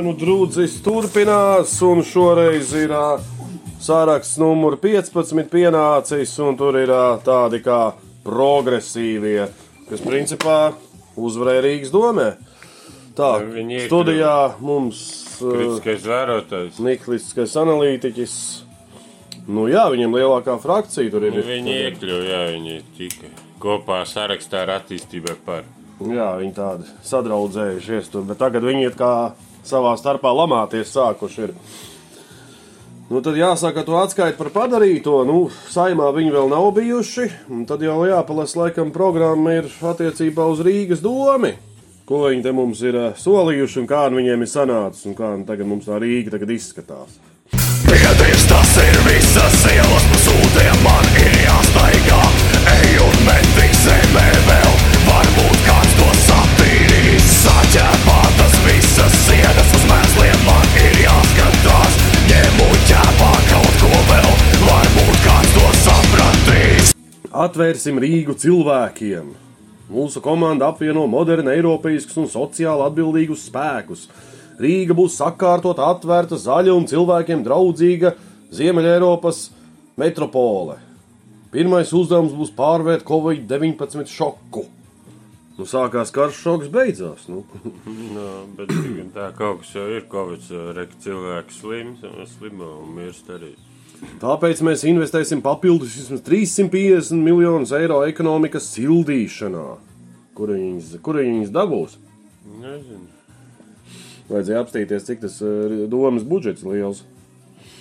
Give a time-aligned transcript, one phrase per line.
[0.00, 3.20] Pirmsvēlēšanu drūzis turpinās, un šoreiz ir ā,
[3.84, 7.92] saraksts numur 15 pienācis, un tur ir ā, tādi kā
[8.24, 9.50] progresīvie,
[9.90, 10.72] kas principā
[11.20, 12.30] uzvarēja Rīgas domē.
[13.12, 15.02] Tā, Viņi studijā mums
[15.36, 16.80] ā, Kritiskais vērotājs.
[16.80, 18.38] Nihilistiskais analītiķis.
[19.52, 21.36] Nu jā, viņam lielākā frakcija tur ir.
[21.44, 25.68] Viņi iekļuva, jā, viņi tika kopā sarakstā ar attīstībai par.
[26.00, 29.12] Jā, viņi tādi sadraudzējušies tur, bet tagad viņi ir kā
[29.66, 31.48] savā starpā lamāties sākuši.
[31.48, 31.54] Ir.
[33.10, 35.16] Nu, tad jāsaka, to atskaita par padarīto.
[35.26, 37.26] Nu, saimā viņi vēl nav bijuši.
[37.66, 41.56] Tad jau jāpalasa, laikam, programma ir attiecībā uz Rīgas domu.
[42.10, 45.46] Ko viņi te mums ir eh, solījuši un kā viņiem ir sanācis un kā nu
[45.46, 47.20] tagad mums tā Rīga tagad izskatās.
[47.86, 52.20] Piedīs tas ir visas ielas pasūtiem, man ir jāstaigā
[52.74, 54.69] Ej un metīs zemē vēl,
[62.90, 64.32] ķēpā kaut ko vēl,
[64.66, 66.90] varbūt kāds to sapratīs
[67.30, 69.28] Atvērsim Rīgu cilvēkiem.
[69.90, 74.08] Mūsu komanda apvieno modernu, eiropeiskus un sociāli atbildīgus spēkus.
[74.60, 78.12] Rīga būs sakārtota, atvērta, zaļa un cilvēkiem draudzīga
[78.54, 79.44] Ziemeļ-Eiropas
[79.98, 80.80] metropole.
[81.54, 84.66] Pirmais uzdevums būs pārvērt Covid-19 šoku.
[85.60, 87.26] Nu, sākās karš, šoks beidzās.
[87.28, 87.42] Nu.
[88.14, 93.28] No, bet gan tā kaut kas jau ir Covid, reka cilvēks slims, slimo un mirst
[93.32, 93.52] arī.
[94.22, 99.66] Tāpēc mēs investēsim papildus vismaz 350 miljonus eiro ekonomikas sildīšanā.
[100.38, 101.98] Kur viņas, kur viņas dabūs?
[102.62, 103.04] Nezinu.
[104.30, 107.04] Vajadzēja apstīties, cik tas eh, domas budžets liels.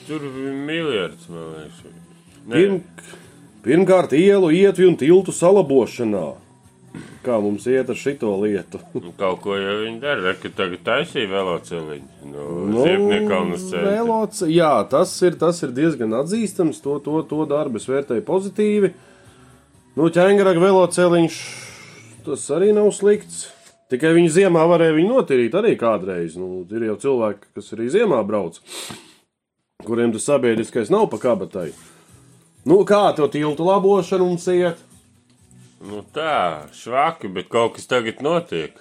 [0.10, 1.98] Tur bija miljards, man liekas.
[2.50, 2.80] Pirm,
[3.64, 6.28] pirmkārt, ielu, ietvi un tiltu salabošanā.
[7.22, 8.80] Kā mums iet ar šito lietu?
[9.04, 13.92] nu, kaut ko jau viņi dara, reka tagad taisīja veloceliņu no nu, Ziepniekalnas ceļa.
[14.00, 16.82] veloc, jā, tas ir, tas ir diezgan atzīstams.
[16.86, 18.94] To, to, to darbu es vērtēju pozitīvi.
[20.00, 21.38] Nu, ķēngaraga veloceliņš,
[22.26, 23.48] tas arī nav slikts.
[23.90, 26.36] Tikai viņi ziemā varēja viņu notīrīt arī kādreiz.
[26.38, 28.60] Nu, ir jau cilvēki, kas arī ziemā brauc,
[29.86, 31.72] kuriem tas sabiedriskais nav pa kabatai.
[32.70, 34.89] Nu, kā to tiltu labošanu mums iet?
[35.80, 38.76] Nu tā, švaki, bet kaut kas tagad notiek.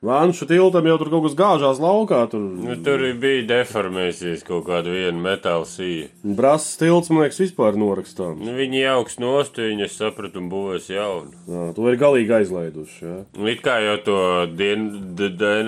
[0.00, 2.22] Vanšu tiltam jau tur kaut kas gāžās laukā.
[2.32, 6.06] Tur Nu, tur bija deformēsies kaut kāda viena metāla sīja.
[6.24, 8.38] brāzis tilts, man liekas, vispār norakstām.
[8.40, 11.34] Nu, viņi jauks nost, viņi, sapratu, un būvēs jaunu.
[11.44, 12.96] Jā, to ir galīgi aizlaiduši.
[13.04, 13.18] Jā.
[13.52, 14.16] It kā jau to
[14.56, 15.02] dienu,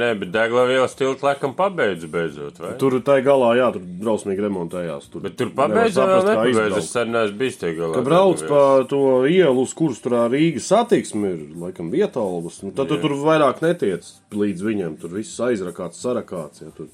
[0.01, 2.73] ne, bet deglavielas tiltu laikam pabeidz beidzot, vai?
[2.81, 5.13] Tur tā galā, jā, tur drausmīgi remontējās.
[5.13, 8.01] Tur, Bet tur pabeidz vēl nepabeidz, es sen neesmu bijis tie galā.
[8.01, 12.63] Ka brauc pa to ielu, uz kuras tur Rīgas satiksme ir, laikam, vietālus.
[12.65, 14.97] Nu, tad tu tur vairāk netiec līdz viņam.
[15.01, 16.65] Tur viss aizrakāts, sarakāts.
[16.65, 16.91] Ja, tur.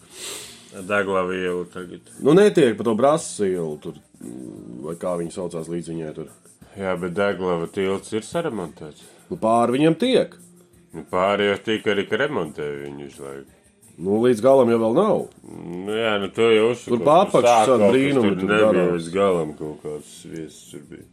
[0.89, 2.11] Deglavielu tagad.
[2.21, 6.11] Nu, netiek pa to brāzis ielu, tur, mm, vai kā viņi saucās līdz viņai.
[6.19, 6.33] Tur.
[6.79, 9.07] Jā, bet deglava tilts ir saremontēts.
[9.31, 10.37] Nu, pāri viņam tiek.
[10.95, 13.55] Nu, pārējie jau tika arī, remontē viņu laiku.
[13.99, 15.25] Nu, līdz galam jau nav.
[15.43, 16.93] Nu, jā, nu to jau uzsaka.
[16.95, 21.07] Tur apakšu tādi brīnumi Tur nebija līdz galam kaut kāds viesis tur bija.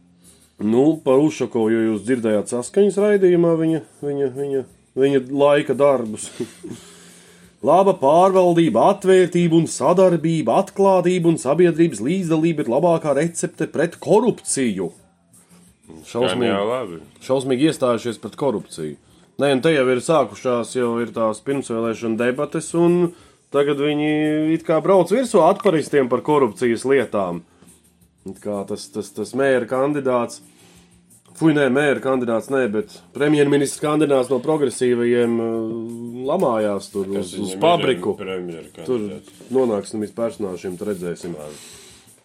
[0.62, 4.62] Nu, par Ušakovu, jo jūs dzirdējāt saskaņas raidījumā viņa, viņa, viņa,
[4.96, 6.30] viņa laika darbus.
[7.66, 14.92] Laba pārvaldība, atvērtība un sadarbība, atklātība un sabiedrības līdzdalība ir labākā recepte pret korupciju.
[14.92, 15.06] Jau
[16.06, 18.96] Šausmīgi, šausmīgi iestājušies pret korupciju.
[19.42, 23.12] Nē, un te jau ir sākušās, jau ir tās pirmsvēlēšana debates, un
[23.54, 27.42] tagad viņi it kā brauc virsū atparistiem par korupcijas lietām.
[28.26, 30.40] It kā tas, tas, tas mēra kandidāts.
[31.36, 35.50] Fui, nē, mēra kandidāts, nē, bet premjerministrs kandidāts no progresīvajiem uh,
[36.30, 38.14] lamājās tur uz, uz fabriku.
[38.86, 39.04] Tur
[39.52, 41.36] nonāksim līdz personāžiem, tad redzēsim,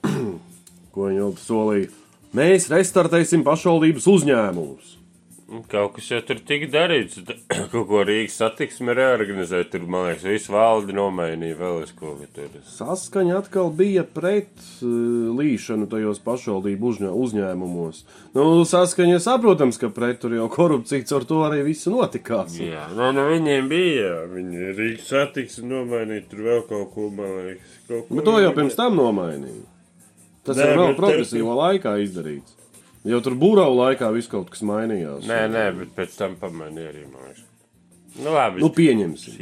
[0.95, 1.91] ko viņi jau solīja.
[2.39, 4.95] Mēs restartēsim pašvaldības uzņēmumus.
[5.51, 7.17] Kaut kas jau tur tika darīts.
[7.73, 9.67] Kaut ko Rīgas satiksme reorganizēja.
[9.73, 12.53] Tur, man liekas, visu valdi nomainīja vēl es kaut ko tur.
[12.71, 14.93] Saskaņa atkal bija pret uh,
[15.35, 17.99] līšanu tajos pašvaldību uzņē, uzņēmumos.
[18.37, 22.55] Nu, saskaņa saprotams, ka pret tur jau korupcija ar to arī visu notikās.
[22.61, 24.15] Jā, no, no viņiem bija.
[24.31, 26.29] Viņi Rīgas satiksme nomainīja.
[26.31, 27.75] Tur vēl kaut ko, man liekas.
[27.91, 29.67] Kaut ko Bet to jau pirms tam nomainīja.
[30.47, 32.60] Tas Nē, jau vēl progresīvā laikā izdarīts.
[33.07, 35.25] Jau tur būrau laikā viss kaut kas mainījās.
[35.29, 37.47] Nē, nē, bet pēc tam pamainīja arī, liekas.
[38.19, 38.59] Nu, labi.
[38.59, 39.37] Nu, pieņemsim.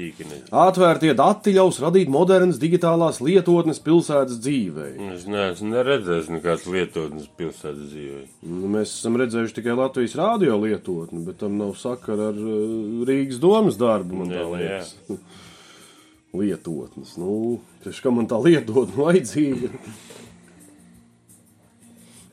[0.53, 4.85] Atvērtie dati ļaus radīt modernas digitālās lietotnes pilsētas dzīvē.
[5.15, 8.21] Es neesmu neredzējis nekādas lietotnes pilsētas dzīvē.
[8.45, 13.41] Nu, mēs esam redzējuši tikai Latvijas rādio lietotni, bet tam nav sakara ar uh, Rīgas
[13.41, 14.21] domas darbu.
[14.21, 14.53] Man tā Jā, jā.
[14.53, 14.93] liekas.
[16.39, 17.15] Lietotnes.
[17.17, 19.73] Nu, taču, ka man tā lietotne vajadzīga.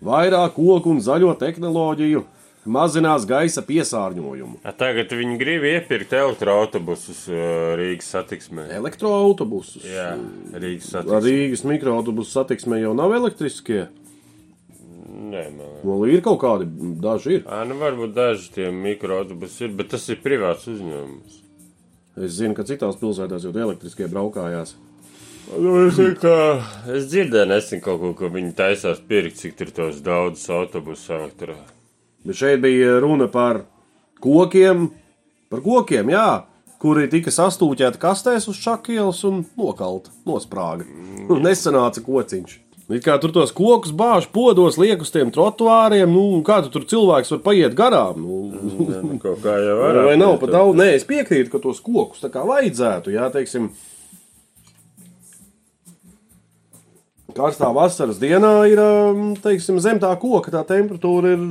[0.04, 2.24] Vairāk koku un zaļo tehnoloģiju
[2.66, 4.58] mazinās gaisa piesārņojumu.
[4.66, 7.38] A, tagad viņi grib iepirkt elektroautobusus uh,
[7.78, 8.66] Rīgas satiksmē.
[8.76, 9.86] Elektroautobusus.
[9.86, 10.10] Jā,
[10.52, 11.22] Rīgas satiksmē.
[11.24, 13.86] Rīgas mikroautobusu satiksmē jau nav elektriskie.
[15.16, 15.76] Nē, man.
[15.86, 16.68] Nu, ir kaut kādi,
[17.02, 17.46] daži ir.
[17.48, 21.40] Ā, nu, varbūt daži tie mikroautobusi ir, bet tas ir privāts uzņēmums.
[22.16, 24.74] Es zinu, ka citās pilsētās jau elektriskie braukājās.
[25.54, 26.34] Nu, es, ka...
[26.90, 31.54] es dzirdēju nesen kaut ko, ka viņi taisās pirkt, cik tur tos daudzus autobusus elektrā.
[32.26, 33.62] Bet šeit bija runa par
[34.24, 34.88] kokiem,
[35.52, 36.28] par kokiem, jā,
[36.82, 40.88] kuri tika sastūķēti kastēs uz šakielas un nokalta, nosprāga.
[41.30, 42.62] Un nesanāca kociņš.
[42.86, 46.84] It kā tur tos kokus bāž, podos, liek uz tiem trotuāriem, nu, kā tu tur
[46.86, 48.20] cilvēks var paiet garām.
[48.22, 49.98] Nu, Jā, nu, kaut kā jau var.
[50.06, 50.78] vai nav pat daudz?
[50.78, 53.72] Nē, es piekrītu, ka tos kokus tā kā vajadzētu, jā, teiksim.
[57.36, 61.48] Karstā vasaras dienā ir, um, teiksim, zem tā koka, tā temperatūra ir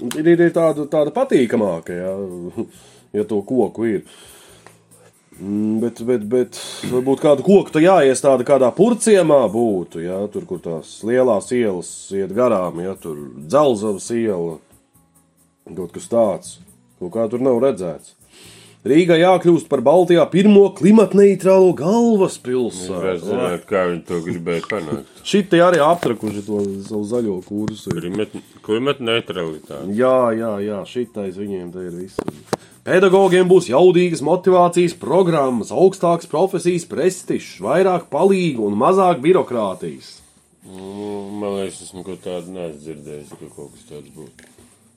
[0.00, 2.12] ir, ir, ir tāda, tāda patīkamāka, ja,
[3.18, 4.04] ja to koku ir.
[5.40, 6.58] Mm, Bet, bet, bet
[6.90, 12.34] varbūt kādu koku tā jāiestāda kādā purciemā būtu, ja tur, kur tās lielās ielas iet
[12.36, 14.58] garām, ja tur dzelzavas iela,
[15.66, 16.52] kaut kas tāds,
[17.00, 18.12] kaut kā tur nav redzēts.
[18.82, 23.02] Rīgai jākļūst par Baltijā pirmo klimatneitrālo galvaspilsētu.
[23.04, 25.20] Redzēt, kā viņi to gribēja panākt.
[25.30, 26.58] Šitie arī aptrakuši to
[26.88, 27.94] savu zaļo kursu.
[28.66, 29.86] Klimata neutralitāte.
[29.94, 32.18] Jā, jā, jā, šitais viņiem te ir viss.
[32.82, 40.16] Pedagogiem būs jaudīgas motivācijas programmas, augstāks profesijas prestižs, vairāk palīgu un mazāk birokrātijas.
[40.66, 41.12] Nu,
[41.42, 44.51] Man liekas, es neko tādu neesmu dzirdējis, ka kaut kas tāds būtu.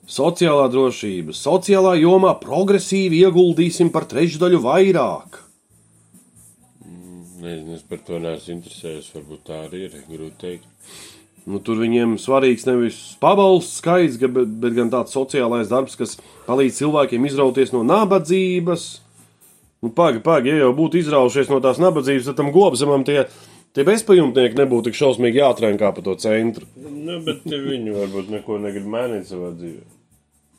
[0.06, 5.40] Sociālā drošība, sociālā jomā progresīvi ieguldīsim par trešdaļu vairāk.
[7.42, 9.10] Nezinu, es par to neesmu interesējies.
[9.16, 9.96] Varbūt tā arī ir.
[10.10, 10.68] Grūti teikt.
[11.46, 16.16] Nu, tur viņiem svarīgs nevis pabalsts skaits, bet, bet gan tāds sociālais darbs, kas
[16.48, 18.86] palīdz cilvēkiem izrauties no nabadzības.
[19.86, 23.28] Nu, Pagaidi, pagaidi, ja jau būtu izraujušies no tās nabadzības, tad tam gobzemam tie,
[23.78, 26.66] tie bezpajumtnieki nebūtu tik šausmīgi jātrenk kā pa to centru.
[26.78, 29.95] Nu, bet viņi varbūt neko negrib mainīt savā dzīvē.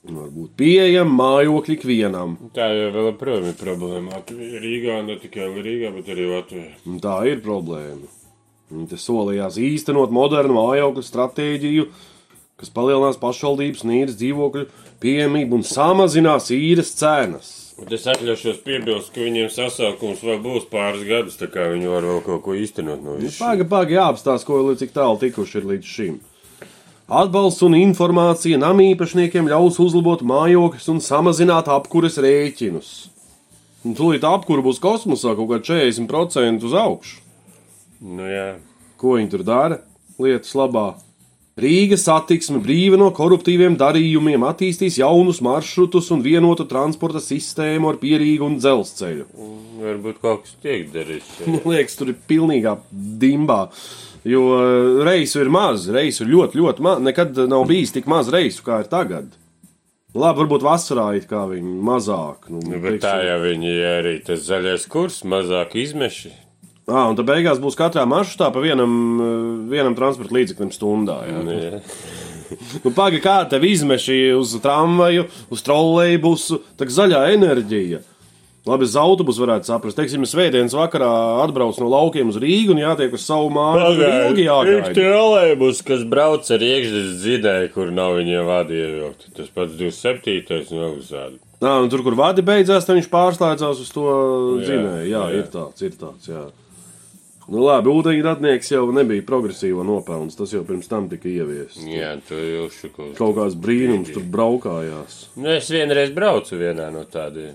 [0.06, 2.36] Varbūt pieejam mājokļi ikvienam.
[2.54, 4.20] Tā jau vēl joprojām ir problēma.
[4.30, 6.68] Rīgā, ne tikai Rīgā, bet arī Latvijā.
[7.02, 8.06] Tā ir problēma.
[8.90, 11.86] Te solījās īstenot modernu mājokļu stratēģiju,
[12.58, 14.64] kas palielinās pašvaldības un īres dzīvokļu
[15.02, 17.52] pieejamību un samazinās īres cenas.
[17.76, 22.06] Bet es atļaušos piebilst, ka viņiem sasaukums vēl būs pāris gadus, tā kā viņi var
[22.08, 23.50] vēl kaut ko īstenot no Nu, visuma.
[23.50, 26.16] Pagaidi, pagaidi, jāapstāsta, ko līdz cik tālu tikuši ir līdz šim.
[27.06, 32.88] Atbalsts un informācija nam īpašniekiem ļaus uzlabot mājokļus un samazināt apkures rēķinus.
[33.86, 37.20] Un Tūlīt apkūra būs kosmosā kaut kā 40% uz augšu.
[38.02, 38.56] Nu, jā.
[38.98, 39.78] Ko viņi tur dara?
[40.18, 40.96] Lietas labā.
[41.56, 48.44] Rīgas satiksme brīva no koruptīviem darījumiem, attīstīs jaunus maršrutus un vienotu transporta sistēmu ar pierīgu
[48.50, 49.28] un dzelzceļu.
[49.78, 51.38] Varbūt kaut kas tiek darīts.
[51.46, 52.74] Man liekas, tur ir pilnīgā
[53.22, 53.62] dimbā.
[54.26, 54.44] Jo
[55.06, 57.02] reisu ir maz, reisu ir ļoti, ļoti maz.
[57.04, 59.28] Nekad nav bijis tik maz reisu, kā ir tagad.
[60.16, 62.48] Labi, varbūt vasarā ir kā viņi mazāk.
[62.48, 66.32] Nu, Nu, bet tā jau viņi arī tas zaļais kurs, mazāk izmeši.
[66.86, 71.18] Ah, un tad beigās būs katrā maršrutā pa vienam, eh, vienam transporta līdzeklim stundā.
[71.26, 71.42] Jā.
[71.42, 71.82] Nu, jā.
[72.84, 77.98] Nu, Pagaidi, kā tev izmeši uz tramvaju, uz trolēļbusu, tā zaļā enerģija.
[78.66, 79.94] Labi, uz autobusu varētu saprast.
[79.94, 81.08] Teiksim, svētdienas vakarā
[81.44, 83.92] atbrauc no laukiem uz Rīgu un jātiek uz savu māju.
[83.94, 84.90] Tur ilgi jāgaida.
[84.96, 89.30] trolēbus, kas brauc ar iekšzemes dzīdēju, kur nav viņiem vadi ievilkti.
[89.38, 90.66] Tas pats 27.
[90.74, 91.38] un uzādi.
[91.62, 94.08] Nā, un tur, kur vadi beidzās, tad viņš pārslēdzās uz to
[94.66, 95.06] zinēju.
[95.12, 95.38] Jā, jā.
[95.38, 96.26] ir tāds, ir tāds.
[96.26, 96.42] Jā.
[97.46, 100.34] Nu, labi, ūdeņradnieks jau nebija progresīvo nopelns.
[100.34, 101.86] Tas jau pirms tam tika ieviests.
[101.86, 103.14] Jā, tu jau šukos.
[103.14, 105.22] Kaut kāds brīnums tur braukājās.
[105.38, 107.54] Nu, es vienreiz braucu vienā no tādiem.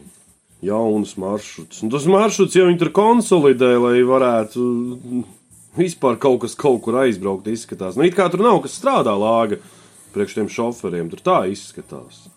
[0.61, 1.81] Jauns maršruts.
[1.81, 5.23] Un tas maršruts jau tur konsolidē, lai varētu mm,
[5.79, 7.49] vispār kaut kas kaut kur aizbraukt.
[7.49, 7.97] Izskatās.
[7.97, 9.57] Nu, it kā tur nav kas strādā lāga
[10.13, 11.09] priekš tiem šoferiem.
[11.09, 12.27] Tur tā izskatās.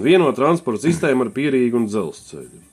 [0.00, 2.64] Vieno transporta sistēmu ar pierīgu un dzelzceļu.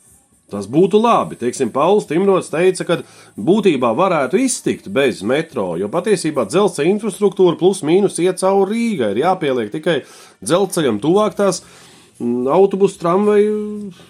[0.52, 1.38] Tas būtu labi.
[1.40, 2.98] Teiksim, Pauls Timrods teica, ka
[3.40, 9.14] būtībā varētu iztikt bez metro, jo patiesībā dzelzceļa infrastruktūra plus mīnus iet cauri Rīgai.
[9.14, 10.02] Ir jāpieliek tikai
[10.42, 11.62] dzelzceļam tuvāk tās
[12.52, 13.56] Autobusu, tramvaju,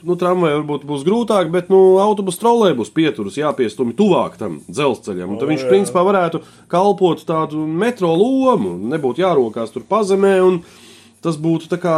[0.08, 5.38] nu, tramvaju varbūt būs grūtāk, bet nu, autobusu trolē būs pieturas jāpiestumj tuvāk tam dzelzceļam.
[5.40, 6.42] Tad viņš, principā, varētu
[6.72, 8.76] kalpot tādu metro lomu.
[8.92, 10.60] Nebūtu jārokās tur pazemē, un
[11.24, 11.96] tas būtu tā kā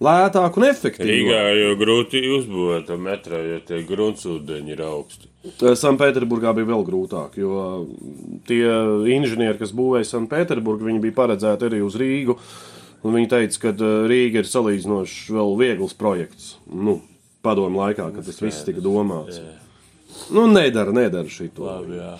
[0.00, 1.10] lētāk un efektīvāk.
[1.12, 5.28] Rīgā jau grūti uzbūvēt metro, jo tie gruntsūdeņi ir augsti.
[5.60, 7.62] Sanktpēterburgā bija vēl grūtāk, jo
[8.48, 8.64] tie
[9.14, 12.36] inženieri, kas būvēja Sanktpēterburgu, viņi bija paredzēti arī uz Rīgu.
[13.00, 16.52] Un viņi teica, ka uh, Rīga ir salīdzinoši vēl viegls projekts.
[16.68, 16.98] Nu,
[17.44, 19.40] padomu laikā, kad tas viss tika domāts.
[20.30, 21.64] Nu, nedara, nedara šito.
[21.64, 22.14] Labi, jā.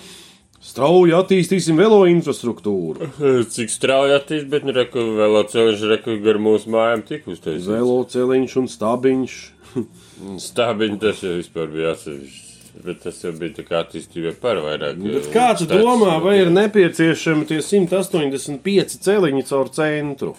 [0.60, 3.08] Strauji attīstīsim velo infrastruktūru.
[3.54, 7.70] Cik strauji attīstīt, bet nu, reku, vēl ceļš reku gar mūsu mājām tik uztaisīts.
[7.70, 9.40] Velo celiņš un stabiņš.
[10.50, 12.46] Stābiņi tas jau vispār bija atsevišķs.
[12.84, 15.00] Bet tas jau bija tā kā attīstība par vairāk.
[15.02, 20.36] Bet kā tu domā, vai ir nepieciešami tie 185 celiņi caur centru?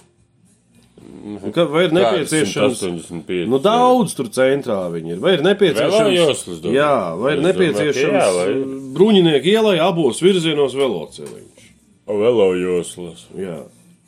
[1.44, 2.80] Un ka- Vai ir nepieciešams?
[2.82, 3.48] 85.
[3.52, 5.20] Nu, daudz tur centrā viņi ir.
[5.20, 6.62] Vai ir nepieciešams?
[6.64, 6.74] Domā?
[6.74, 11.68] Jā, vai ir nepieciešams jā, vai- bruņinieku ielai abos virzienos veloceliņš?
[12.08, 13.26] Velojoslas.
[13.38, 13.60] Jā.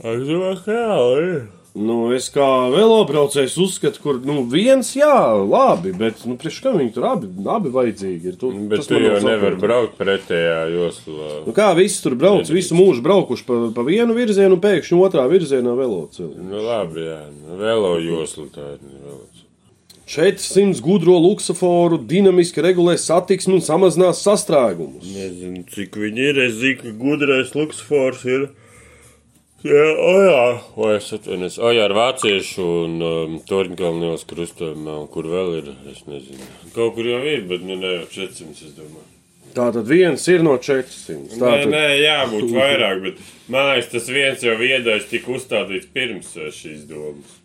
[0.03, 1.41] Es domāju, ka jā, ir.
[1.74, 6.94] Nu, es kā velobraucējs uzskatu, kur nu, viens, jā, labi, bet nu, priekš kam viņi
[6.94, 8.36] tur abi, abi vajadzīgi ir.
[8.38, 11.32] Tu, Bet tu jau nevari braukt pretējā joslā.
[11.48, 15.25] Nu, kā visi tur brauc, visu mūžu braukuši pa, pa vienu virzienu, un pēkšņi otrā
[15.32, 16.46] virzienā veloceliņš.
[16.46, 17.22] Nu, labi, jā.
[17.42, 18.84] Nu, Velojosla tā ir.
[18.86, 19.42] nu, veloceliņš.
[20.13, 25.06] 400 gudro luksuforu dinamiski regulē satiksmi un samazinās sastrēgumus.
[25.10, 26.42] Nezinu, cik viņi ir.
[26.50, 28.51] Es zinu, ka gudrais luksfors ir.
[29.63, 30.39] Jā, o jā,
[30.75, 31.55] o, es atvainojos.
[31.63, 36.48] O jā, ar vāciešu un um, Torņkalnielas krustojumā, un kur vēl ir, es nezinu.
[36.75, 39.05] Kaut kur jau ir, bet nu ne jau 400, es domāju.
[39.53, 41.15] Tā tad viens ir no 400.
[41.15, 43.22] Nē, Tātad, nē, jābūt vairāk, bet
[43.53, 47.38] man liekas, tas viens jau viedais tika uzstādīts pirms eh, šīs domas.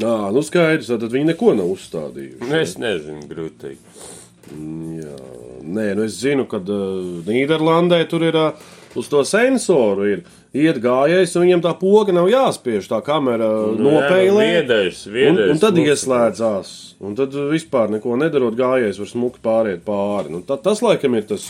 [0.00, 2.38] Nā, nu skaidrs, tad viņi neko nav uzstādījuši.
[2.40, 4.06] Nu, es nezinu, grūti teikt.
[4.48, 5.18] Jā,
[5.60, 8.64] nē, nu es zinu, ka uh, Nīderlandē tur ir uh,
[8.96, 10.08] uz to sensoru.
[10.14, 10.24] Ir.
[10.54, 14.44] Iet gājējis, un viņam tā poga nav jāspiež, tā kamera Nu, nopēlē.
[14.46, 15.90] jā, nu, viedais, Un, viedais un tad luksus.
[16.04, 16.68] ieslēdzās.
[17.02, 20.30] Un tad vispār neko nedarot, gājējis var smuki pāriet pāri.
[20.30, 21.48] Nu, ta, tas laikam ir tas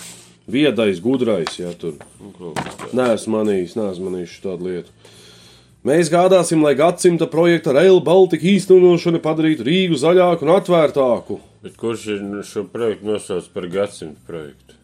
[0.48, 1.52] viedais, gudrais.
[1.60, 1.98] Ja, tur.
[2.96, 4.90] Nē, esmu manījis, neesmu manījis tādu lietu.
[5.84, 11.36] Mēs gādāsim, lai gadsimta projekta Rail Baltica īstenošana padarītu Rīgu zaļāku un atvērtāku.
[11.60, 14.78] Bet kurš ir šo projektu nosaucis par gadsimtu projektu?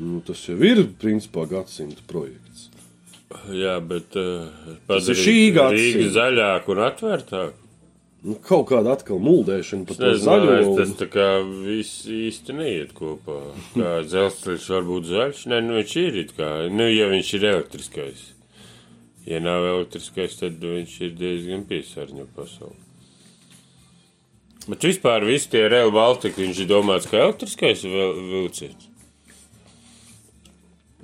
[0.00, 2.39] Nu, tas jau ir principā gadsimta projekts.
[3.54, 5.76] Jā, bet uh, ir padarīt šī gadsimta.
[5.78, 7.56] Rīgu zaļāku un atvērtāku.
[8.20, 10.48] Nu, kaut kāda atkal muldēšana par to Es zaļo.
[10.50, 11.28] nezinu, tas tā kā
[11.64, 13.38] viss īsti neiet kopā.
[13.72, 15.44] Kā dzelzceļš var būt zaļš?
[15.54, 18.26] Nē, nu viņš ir it kā, nu ja viņš ir elektriskais.
[19.30, 22.76] Ja nav elektriskais, tad viņš ir diezgan piesārņo pasauli.
[24.68, 28.89] Bet vispār visi tie Rail Baltica, viņš ir domāts kā elektriskais vil- vilciens.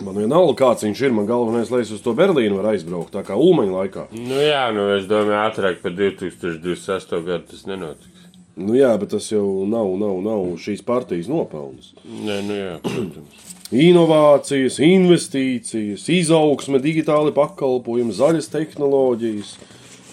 [0.05, 1.15] Man vienalga, kāds viņš ir.
[1.17, 4.05] Man galvenais, lai es uz to Berlīnu varu aizbraukt, tā kā Ulmaņa laikā.
[4.13, 7.23] Nu jā, nu es domāju, ātrāk par 2028.
[7.25, 8.13] gadu tas nenotiks.
[8.57, 11.93] Nu jā, bet tas jau nav, nav, nav šīs partijas nopelns.
[12.05, 13.43] Nē, nu jā, protams.
[13.75, 19.57] Inovācijas, investīcijas, izaugsme, digitāli pakalpojumi, zaļas tehnoloģijas.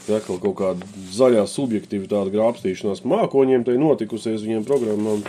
[0.10, 5.22] Ja atkal kaut kāda zaļā subjektivitāte, grābstīšanās mākoņiem, tai notikusies viņiem programmām.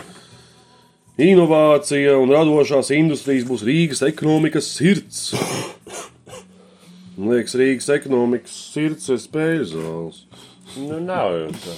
[1.15, 5.29] Inovācija un radošās industrijas būs Rīgas ekonomikas sirds.
[7.15, 10.25] Man liekas, Rīgas ekonomikas sirds ir spēļu zāles.
[10.75, 11.75] Nu nav jau tā.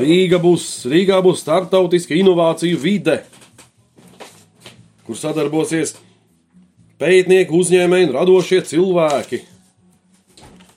[0.00, 3.20] Rīga būs, Rīgā būs starptautiska inovāciju vide,
[5.06, 5.94] kur sadarbosies
[6.98, 9.44] pētnieki, uzņēmēji un radošie cilvēki.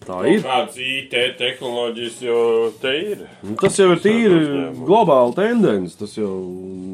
[0.05, 0.41] Tā ir.
[0.45, 2.41] Kādas IT tehnoloģijas jau
[2.81, 3.24] te ir?
[3.41, 4.41] Nu, Tas jau ir tīri
[4.77, 5.97] globāla tendence.
[5.97, 6.33] Tas jau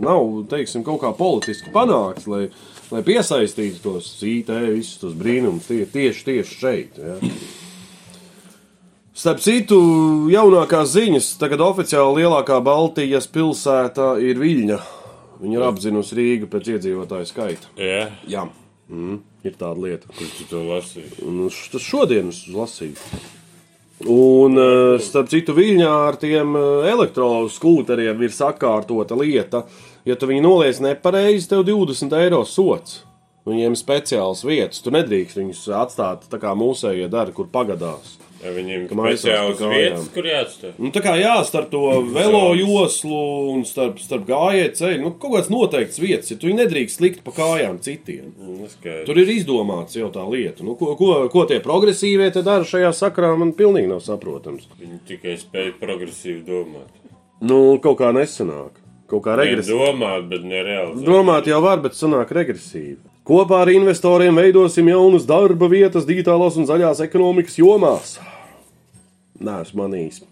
[0.03, 2.45] nav teiksim, kaut kā politiski panākts, lai,
[2.91, 7.01] lai piesaistītu tos IT, visus tos brīnumus tie, tieši, tieši šeit.
[7.01, 7.17] Ja.
[9.21, 9.77] Starp citu,
[10.31, 14.79] jaunākās ziņas, tagad oficiāli lielākā Baltijas pilsēta ir Viļņa.
[15.41, 17.73] Viņa ir apzinusi Rīgu pēc iedzīvotāju skaita.
[17.81, 18.45] Jā, Jā,
[18.87, 20.07] mm, ir tāda lieta.
[20.17, 21.23] kur tu to lasīji?
[21.27, 22.97] Un š- tas šodien es lasīju.
[24.07, 26.55] Un, eh, starp citu, Viļņā ar tiem
[26.89, 29.65] elektroskūteriem ir sakārtota lieta.
[30.05, 33.03] Ja tu viņu noliec nepareizi, tev 20 eiro sots.
[33.45, 34.81] Viņiem ir speciāls vietas.
[34.81, 38.17] Tu nedrīkst viņus atstāt tā kā mūsējie dara, kur pagadās.
[38.41, 39.73] Ja viņiem speciāls pa kājām.
[39.75, 40.71] vietas, kur jāatstāj.
[40.81, 43.19] Nu, tā kā jā, starp to velo joslu
[43.53, 47.35] un starp, starp gājēju ceļu, nu, kaut kāds noteikts vietas, ja tu nedrīkst likt pa
[47.37, 48.31] kājām citiem.
[48.39, 49.05] Nu, skaidrs.
[49.05, 50.65] Tur ir izdomāts jau tā lieta.
[50.65, 54.65] Nu, ko, ko, ko tie progresīvie te dara šajā sakrā, man pilnīgi nav saprotams.
[54.81, 56.89] Viņi tikai spēja progresīvi domāt.
[57.45, 58.81] Nu, kaut kā nesanāk.
[59.11, 59.75] Kaut kā regresīvi.
[59.75, 61.01] domāt, bet nereāli.
[61.03, 63.01] Domāt jau var, bet sanāk regresīvi.
[63.27, 68.15] Kopā ar investoriem veidosim jaunas darba vietas digitālās un zaļās ekonomikas jomās.
[69.41, 70.27] Nē, es manīju.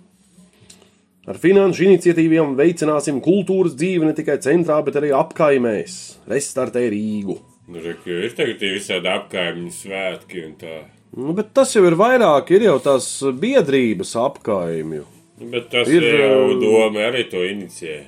[1.29, 5.97] Ar finanšu iniciatīvām veicināsim kultūras dzīvi ne tikai centrā, bet arī apkaimēs.
[6.29, 7.35] Restartē Rīgu.
[7.69, 10.77] Nu, re, ir tagad tie visādi apkaimņu svētki un tā.
[11.13, 13.09] Nu, bet tas jau ir vairāk, ir jau tās
[13.41, 15.05] biedrības apkaimju.
[15.39, 18.01] Nu, Bet tas Ir, jau um, doma arī to inicijē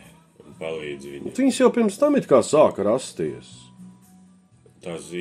[0.43, 1.35] un palīdz viņiem.
[1.37, 3.53] Viņas jau pirms tam it kā sāka rasties.
[4.81, 5.13] Tās,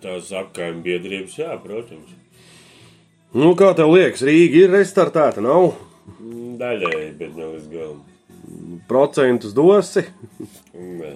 [0.00, 2.14] tās apkaimņu biedrības, jā, protams.
[3.30, 5.76] Nu, kā tev liekas, Rīga ir restartēta, nav?
[6.58, 8.00] Daļēji, bet ne līdz galam.
[8.90, 10.02] Procentus dosi,
[10.74, 11.12] Nē.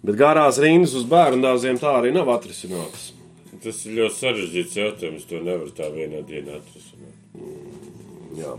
[0.00, 3.10] bet garās rindas uz bērnu dārziem tā arī nav atrisinātas.
[3.60, 5.26] Tas ir ļoti sarežģīts jautājums.
[5.28, 7.12] To nevar tā vienā dienā atrisināt.
[8.40, 8.56] Jā.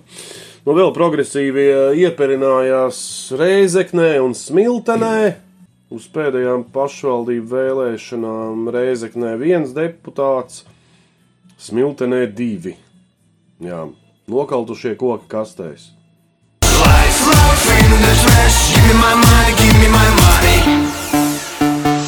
[0.66, 3.00] Nu, vēl progresīvie ieperinājās
[3.38, 5.18] Reizeknē un Smiltenē.
[5.94, 10.64] Uz pēdējām pašvaldību vēlēšanām Reizeknē viens deputāts,
[11.56, 12.74] Smiltenē divi.
[13.64, 13.86] Jā,
[14.28, 15.94] nokaltušie koki kastēs.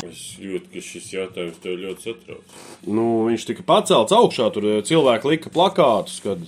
[0.04, 2.58] Es jūtu, ka šis jautājums tev ļoti satrauc.
[2.84, 6.44] Nu, viņš tika pacelts augšā, tur eh, cilvēki lika plakātus, kad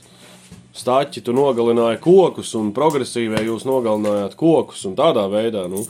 [0.75, 5.86] stāķi tu nogalināja kokus, un progresīvie jūs nogalinājāt kokus, un tādā veidā, nu,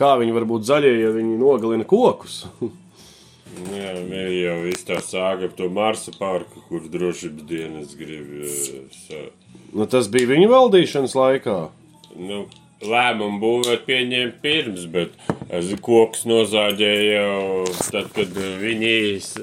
[0.00, 2.46] kā viņi var būt zaļie, ja viņi nogalina kokus.
[3.54, 8.26] Nu, jā, ir jau viss tā sāga par to Marsa parku, kur drošības dienas grib.
[8.42, 9.30] eh, sa-
[9.72, 11.70] nu, tas bija viņu valdīšanas laikā.
[12.16, 12.46] Nu,
[12.84, 15.10] lēmumu būvēt pieņēma pirms, bet
[15.50, 18.28] es kokus nozāģēju jau tad, kad
[18.60, 19.38] viņi s-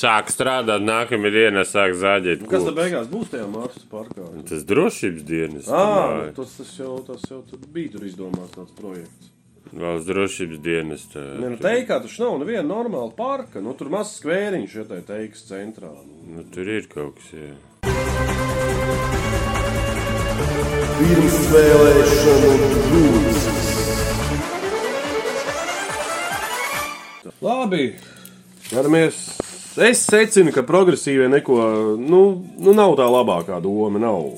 [0.00, 0.82] sāk strādāt.
[0.84, 2.46] Nākamā dienā sāk zāģēt.
[2.48, 4.26] Kas tad beigās būs tajā Marsas parkā?
[4.48, 5.68] Tas drošības dienas.
[5.68, 6.34] Ah, domāju.
[6.36, 9.30] tas, tas jau, tas jau tur bija tur izdomāts tāds projekts.
[9.74, 11.02] Valsts drošības dienas.
[11.10, 13.60] Tā, Ne, nu, teikā taču nav neviena normāla parka.
[13.64, 15.90] Nu, tur mazs skvēriņš, ja tā teiks, centrā.
[15.90, 16.36] Nu.
[16.36, 17.32] nu, tur ir kaut kas.
[17.34, 17.54] Jā.
[20.94, 22.52] Pirms vēlēšanu
[22.86, 23.42] grūts.
[27.44, 27.84] Labi,
[28.70, 29.18] ķeramies.
[29.84, 31.56] Es secinu, ka progresīvie neko,
[31.98, 32.20] nu,
[32.62, 33.98] nu nav tā labākā doma.
[34.00, 34.30] Nav.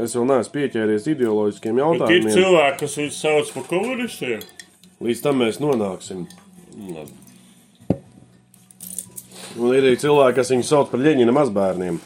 [0.00, 2.34] Es vēl neesmu pieķēries ideoloģiskiem Bet ir jautājumiem.
[2.38, 4.40] cilvēki, kas viņus sauc par komunistiem.
[4.98, 6.24] Līdz tam mēs nonāksim.
[9.58, 12.00] Un ir arī cilvēki, kas viņu sauc par Leņķina mazbērniem.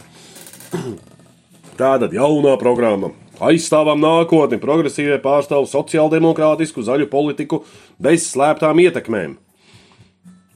[1.80, 3.14] Tāda jaunā programma.
[3.42, 7.62] Aizstāvam nākotni, progresīvie pārstāv sociāldemokrātisku zaļu politiku
[8.02, 9.38] bez slēptām ietekmēm.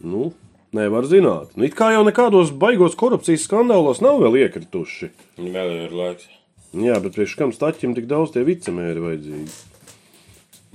[0.07, 0.29] Nu,
[0.77, 1.57] nevar zināt.
[1.57, 5.09] Nu, it kā jau nekādos baigos korupcijas skandālos nav vēl iekrituši.
[5.40, 6.29] Vēl ir laiks.
[6.77, 9.76] Jā, bet priekš kam staķim tik daudz tie vicemēri vajadzīgi?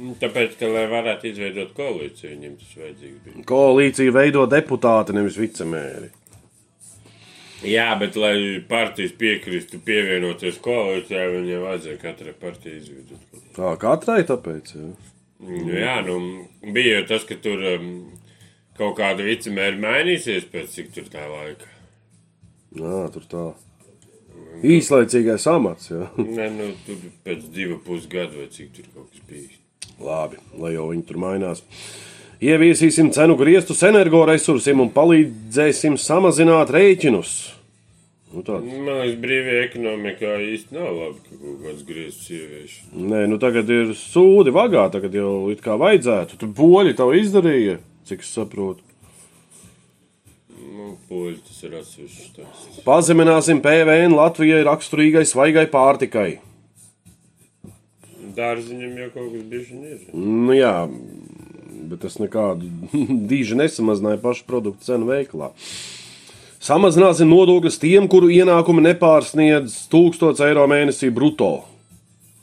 [0.02, 3.44] Nu, Tāpēc, ka, lai varētu izveidot koalīciju, viņiem tas vajadzīgs bija.
[3.52, 6.10] Koalīcija veido deputāti, nevis vicemēri.
[7.68, 8.34] Jā, bet, lai
[8.66, 13.42] partijas piekristu pievienoties koalīcijai, viņiem vajadzēja katrai partijai izveidot.
[13.58, 14.74] Tā katrai tāpēc.
[14.80, 14.90] Jā.
[15.42, 16.18] Nu, jā, nu,
[16.74, 17.92] bija tas, ka tur um,
[18.78, 21.70] kaut kāda vicemēra mainīsies pēc cik tur tā laika.
[22.78, 23.48] Jā, tur tā.
[24.66, 25.94] Īslaicīgais amats.
[25.94, 26.10] Jā.
[26.18, 29.61] Nē, nu, tur pēc divu pusgadu vai cik tur kaut kas bija.
[30.02, 31.64] Labi, lai jau viņi tur mainās.
[32.42, 37.34] Ieviesīsim cenu griestus energoresursiem un palīdzēsim samazināt rēķinus.
[38.32, 38.44] Nu.
[38.48, 42.78] Man liekas, brīvajā ekonomikā īsti nav labi, ka kaut kāds griezts ievieš.
[42.96, 46.40] Nē, nu tagad ir sūdi vagā, tagad jau it kā vajadzētu.
[46.40, 48.86] Tur poļi to izdarīja, cik es saprotu.
[50.62, 52.80] Nu, poļi tas ir atsevišķs stāsts.
[52.88, 56.40] Pazemināsim PVN Latvijai raksturīgai svaigai pārtikai.
[58.36, 60.04] Dārziņam jau kaut kas bieži ir.
[60.14, 60.76] Nu jā,
[61.92, 62.70] bet tas nekādu
[63.32, 65.52] dīži nesamazināja pašu produktu cenu veikalā.
[66.62, 71.64] Samazināsim nodokļus tiem, kuru ienākumi nepārsniedz 1000 eiro mēnesī brutto.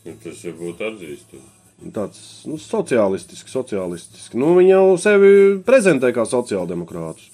[0.02, 1.54] Nu, tas jau būtu atzīstams.
[1.94, 4.34] Tāds nu, sociālistisks, sociālistisks.
[4.34, 5.30] Nu, viņi jau sevi
[5.62, 7.28] prezentē kā sociāldemokrātus.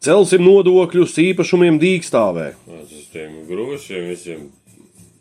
[0.00, 2.46] Celsim nodokļus īpašumiem dīkstāvē.
[2.64, 4.46] Tas tiem grūšiem visiem.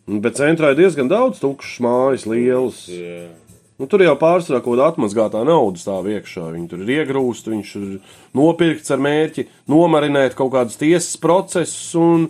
[0.07, 2.85] Bet centrā ir diezgan daudz tukšas mājas, lielas.
[2.87, 3.27] Jā.
[3.77, 6.47] Nu, tur jau pārsvarā kaut kāda atmazgātā nauda stāv iekšā.
[6.55, 7.89] Viņi tur ir iegrūsti, viņš ir
[8.37, 12.29] nopirkts ar mērķi nomarinēt kaut kādus tiesas procesus un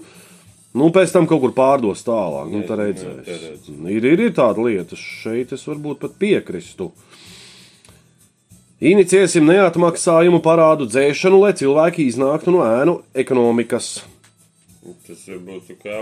[0.77, 2.49] Nu, pēc tam kaut kur pārdos tālāk.
[2.51, 3.69] Nu, tā nu, redzēs.
[3.71, 6.91] Ir, ir, ir tāda lieta, šeit es varbūt pat piekristu.
[8.77, 14.03] Iniciesim neatmaksājumu parādu dzēšanu, lai cilvēki iznāktu no ēnu ekonomikas.
[15.08, 16.02] Tas var būt kā.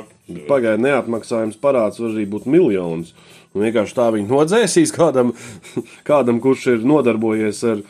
[0.50, 3.14] Pagaidiet, neatmaksājums parāds var arī būt miljonus.
[3.56, 5.34] Un vienkārši tā viņi nodzēsīs kādam,
[6.10, 7.84] kādam kurš ir nodarbojies ar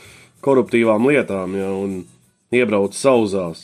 [0.46, 2.04] koruptīvām lietām ja, un
[2.56, 3.64] iebraucis sauzās.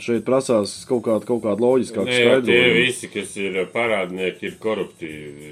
[0.00, 2.76] Šeit prasās kaut kāda, kaut kāda loģiskāka jau tie skaidrojuma.
[2.78, 5.50] visi, kas ir parādnieki, ir koruptīvi.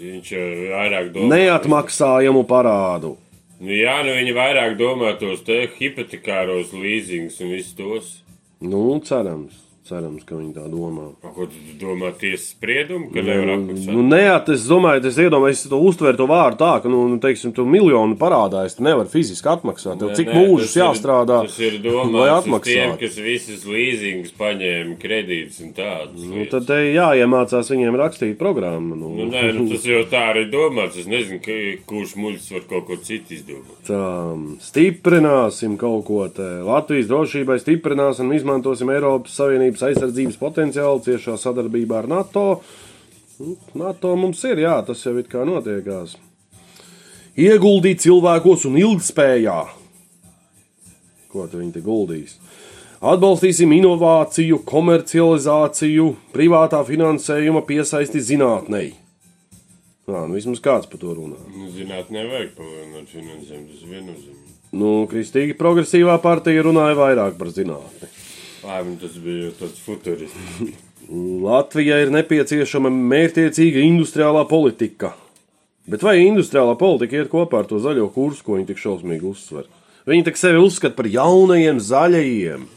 [0.00, 0.30] Viņš
[0.74, 1.32] vairāk domā.
[1.32, 3.14] Neatmaksājumu parādu.
[3.60, 8.12] Nu, jā, nu viņi vairāk domā tos te hipotekāros līzingus un visus tos.
[8.60, 9.56] Nu, cerams,
[9.88, 11.08] cerams, ka viņi tā domā.
[11.34, 13.90] Ko tu domā tiesas spriedumu, ka nevar atmaksāt?
[13.94, 14.20] Nu, nē,
[14.54, 18.14] es domāju, es iedomājos, to uztveru to vārdu tā, ka, nu, nu, teiksim, tu miljonu
[18.20, 19.98] parādā, es nevaru fiziski atmaksāt.
[19.98, 22.98] Tev cik mūžus tas ir- jāstrādā, Tas ir lai domāts tiem, atmaksātu?
[23.00, 26.24] kas visas līzingus paņēma kredītus un tādus.
[26.30, 28.94] Nu, tad te jāiemācās viņiem rakstīt programmu.
[28.96, 30.96] Nu, Nu, nē, nu, tas jau tā arī domāts.
[31.00, 31.52] Es nezinu, ka,
[31.86, 33.80] kurš muļķis var kaut ko citu izdomāt.
[33.88, 34.00] Tā,
[34.62, 36.64] stiprināsim kaut ko tādu.
[36.66, 42.44] Latvijas drošībai stiprināsim un izmantosim Eiropas Savienības aizsardzības potenciālu ciešā sadarbībā ar NATO.
[43.38, 46.16] Nu, NATO mums ir, jā, tas jau ir kā notiekās.
[47.38, 49.60] Ieguldīt cilvēkos un ilgspējā.
[51.30, 52.34] Ko viņi te guldīs?
[53.00, 58.90] Atbalstīsim inovāciju, komercializāciju, privātā finansējuma piesaisti zinātnei.
[60.10, 61.38] Jā, nu vismaz kāds par to runā.
[61.54, 63.70] Nu, zināt, nevajag palielināt finansējumu.
[63.70, 64.56] Tas viennozīmīgi.
[64.70, 68.09] Nu, Kristīgi progresīvā partija runāja vairāk par zinātni.
[68.64, 70.86] Man tas bija tāds futuristisks.
[71.46, 75.14] Latvijai ir nepieciešama mērķiecīga industriālā politika.
[75.90, 79.66] Bet vai industriālā politika iet kopā ar to zaļo kursu, ko viņi tik šausmīgi uzsver?
[80.06, 82.68] Viņi tak sevi uzskata par jaunajiem zaļajiem.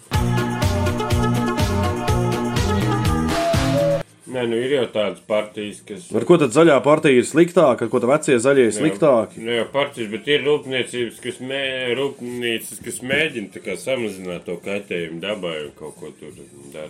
[4.33, 6.07] Nē, nu ir jau tādas partijas, kas.
[6.17, 9.43] Ar ko tad zaļā partija ir sliktāka, ar ko tad vecie zaļie ir sliktāki?
[9.45, 11.63] Ne jau partijas, bet ir rūpniecības, kas, mē,
[11.99, 16.33] rūpnīcas, kas mēģina samazināt to kaitējumu dabai un kaut ko tur
[16.73, 16.89] dara.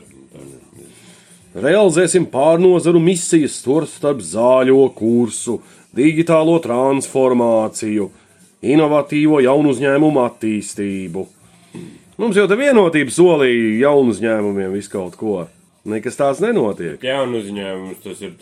[1.54, 5.58] Realizēsim pārnozaru misijas, starp zāļo kursu,
[5.94, 8.08] digitālo transformāciju,
[8.64, 11.26] inovatīvo jaunu uzņēmumu attīstību.
[12.24, 15.44] Mums jau te vienotība solīja jaunu uzņēmumiem visu kaut ko.
[15.84, 17.02] Nekas tāds nenotiek.
[17.04, 18.38] Jaunu uzņēmumus tas ir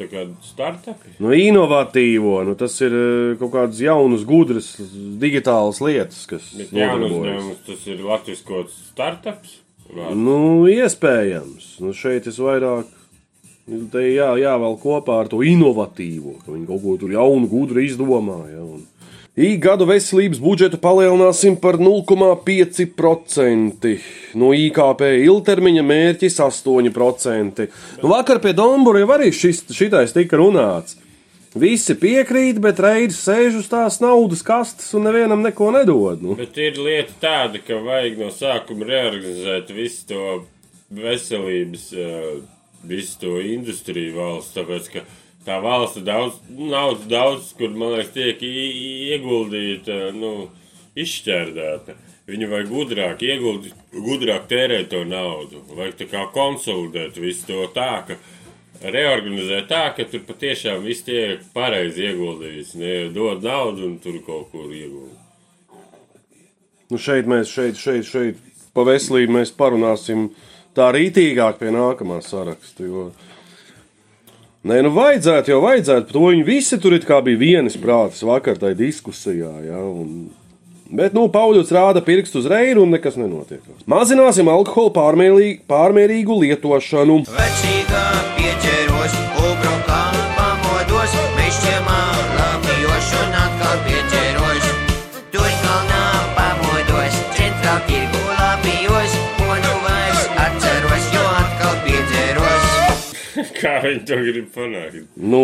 [0.46, 1.16] startupi.
[1.18, 4.76] Nu, inovatīvo, nu, tas ir eh, kaut kādas jaunas, gudras,
[5.22, 9.58] digitālas lietas, kas Bet jaunu uzņēmumus tas ir latviskots startups.
[9.90, 10.22] Vārds.
[10.22, 11.74] Nu, iespējams.
[11.82, 12.94] Nu, šeit es vairāk.
[13.92, 18.62] Te jā, jāvēl kopā ar to inovatīvo, ka viņi kaut ko tur jaunu, gudru izdomāja.
[18.62, 18.86] Un...
[19.40, 23.94] Īgadu veselības budžetu palielināsim par 0,5%.
[24.36, 27.64] No IKP ilgtermiņa mērķis 8%.
[28.02, 30.98] Nu, vakar pie Dombūra jau arī šis, šitais tika runāts.
[31.56, 36.22] Visi piekrīt, bet reizes sēž uz tās naudas kastes un nevienam neko nedod.
[36.24, 36.36] Nu.
[36.36, 40.46] Bet ir lieta tāda, ka vajag no sākuma reorganizēt visu to
[40.92, 42.44] veselības, eh,
[42.84, 44.56] visu to industriju valsts.
[44.60, 45.00] Tāpēc, ka
[45.46, 50.50] tā valsts daudz, naudas daudz, kur, man liekas, tiek ieguldīta, nu,
[51.00, 51.98] izšķērdēta.
[52.32, 55.64] Viņu vajag gudrāk ieguldīt, gudrāk tērēt to naudu.
[55.76, 58.20] Vajag tā kā konsolidēt visu to tā, ka
[58.82, 62.76] reorganizēt tā, ka tur patiešām viss tiek pareizi ieguldīts.
[62.80, 65.18] Ne dod naudu un tur kaut kur ieguldīt.
[66.92, 68.40] Nu šeit mēs šeit, šeit, šeit
[68.76, 70.30] pa veselību mēs parunāsim
[70.76, 72.88] tā rītīgāk pie nākamā saraksta.
[72.88, 73.10] Jo...
[74.62, 76.94] Nē, nu vajadzētu, jau vajadzētu, to viņi visi tur
[77.26, 79.50] bija vienas prātas vakar tajā diskusijā.
[79.66, 80.30] Ja, un...
[80.92, 83.64] Bet, nu, Pauļus rāda pirkstu uz reiru un nekas nenotiek.
[83.90, 84.92] Mazināsim alkohola
[85.72, 87.24] pārmērīgu, lietošanu.
[87.32, 87.81] Vecīgā
[103.62, 105.04] Kā viņi to grib panākt?
[105.22, 105.42] Nu,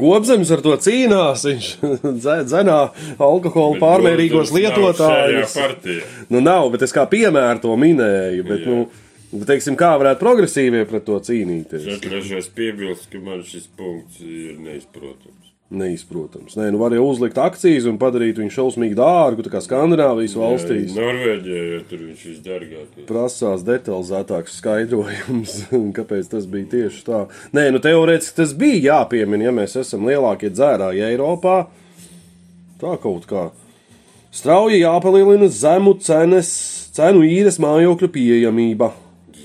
[0.00, 1.44] Gobzems ar to cīnās.
[1.48, 1.68] Viņš
[2.22, 2.78] dze- dzenā
[3.20, 5.56] alkohola pārmērīgos Tas nav lietotājus.
[6.32, 8.46] Nu, nav, bet es kā piemēru to minēju.
[8.48, 8.72] Bet, Jā.
[8.72, 11.84] nu, teiksim, kā varētu progresīvie pret to cīnīties?
[11.86, 15.41] Es atgriežos piebilst, ka man šis punkts ir neizprotams.
[15.72, 16.52] Neizprotams.
[16.58, 20.92] Nē, nu var jau uzlikt akcijas un padarīt viņu šausmīgi dārgu, tā kā Skandināvijas valstīs.
[20.96, 23.06] Norvēģijā jau tur viņš visdārgākais.
[23.08, 25.56] Prasās detalizētāks skaidrojums,
[25.98, 27.22] kāpēc tas bija tieši tā.
[27.56, 31.56] Nē, nu teorētiski tas bija jāpiemina, ja mēs esam lielākie dzērāji Eiropā.
[32.82, 33.48] Tā kaut kā.
[34.32, 36.52] Strauji jāpalielina zemu cenas,
[36.96, 38.92] cenu īres mājokļu pieejamība.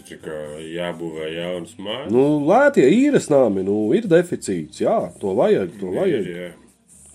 [0.08, 2.12] Tā kā jābūvē jaunas mājas.
[2.14, 4.82] Nu, lētie īres nami, nu, ir deficīts.
[4.84, 6.32] Jā, to vajag, to vajag.
[6.32, 6.56] Ir.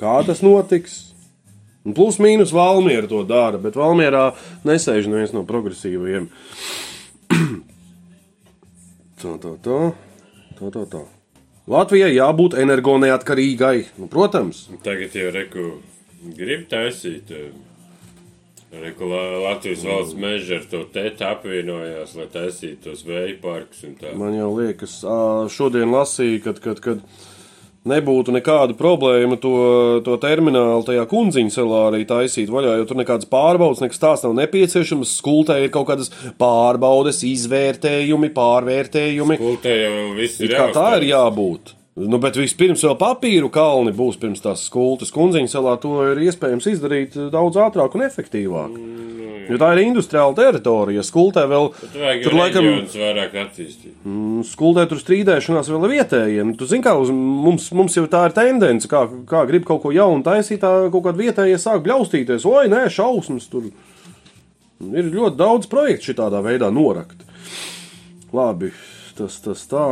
[0.00, 1.00] Kā tas notiks?
[1.82, 4.28] Un plus mīnus Valmiera to dara, bet Valmierā
[4.68, 6.28] nesēž neviens no progresīvajiem.
[9.22, 9.80] tā, tā, tā,
[10.58, 11.02] tā, tā, tā.
[11.72, 13.76] Latvijai jābūt energoneatkarīgai.
[14.02, 15.66] Nu, protams, Tagad jau reku
[16.38, 17.30] grib taisīt.
[17.30, 17.50] eh,
[18.72, 23.98] Reku La- Latvijas valsts meža ar to tēta apvienojās, lai taisītu tos vēja parkus un
[24.00, 24.14] tā.
[24.16, 25.02] man jau liekas,
[25.52, 27.02] šodien lasīju, kad, kad, kad
[27.84, 29.52] nebūtu nekāda problēma to,
[30.06, 34.36] to terminālu tajā kundziņa celā arī taisīt vaļā, jo tur nekādas pārbaudas, nekas tāds nav
[34.40, 35.16] nepieciešams.
[35.20, 36.08] Skultē ir kaut kādas
[36.40, 39.36] pārbaudes, izvērtējumi, pārvērtējumi.
[39.42, 41.74] Kultē jau viss ir Kā tā ir jābūt?
[41.92, 45.12] Nu, bet vispirms vēl papīru kalni būs pirms tās skultas.
[45.12, 48.78] Kundziņa salā to ir iespējams izdarīt daudz ātrāk un efektīvāk.
[49.50, 51.02] Jo tā ir industriāla teritorija.
[51.04, 51.68] Skultē vēl
[52.22, 54.06] tur laikam vairāk attīstīt.
[54.48, 56.54] skuldē tur strīdēšanās vēl vietējiem.
[56.56, 59.92] Tu zini, kā uz, mums, mums jau tā ir tendence, kā, kā grib kaut ko
[59.92, 62.48] jaunu taisīt, tā kaut kāda vietējie sāk bļaustīties.
[62.48, 63.68] Oi, nē, šausmas tur.
[64.80, 67.20] Ir ļoti daudz projektu šitādā veidā norakt.
[68.32, 68.72] Labi,
[69.18, 69.86] tas, tas tā.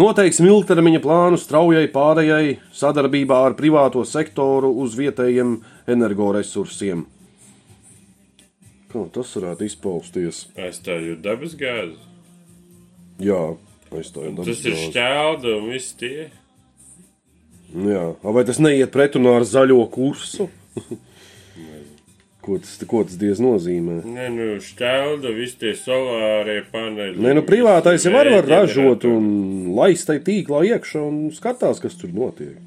[0.00, 5.58] Noteiksim ilgtermiņa plānu straujai pārējai sadarbībā ar privāto sektoru uz vietējiem
[5.90, 7.02] energoresursiem.
[8.90, 10.44] Kā tas varētu izpausties?
[10.58, 11.98] Aizstājot dabas gāzi.
[13.22, 13.42] Jā,
[13.92, 14.86] aizstājot dabas Tas ir gāzi.
[14.88, 16.30] šķelda un viss tie.
[17.90, 20.48] Jā, vai tas neiet pretrunā ar zaļo kursu?
[22.50, 24.00] ko, tas, ko tas diez nozīmē?
[24.06, 27.20] Nē, nu, šķelda, visi tie solārie paneļi.
[27.22, 29.30] Nē, nu privātais jau var, var ražot un
[29.76, 32.58] laist tai tīklā iekšā un skatās, kas tur notiek.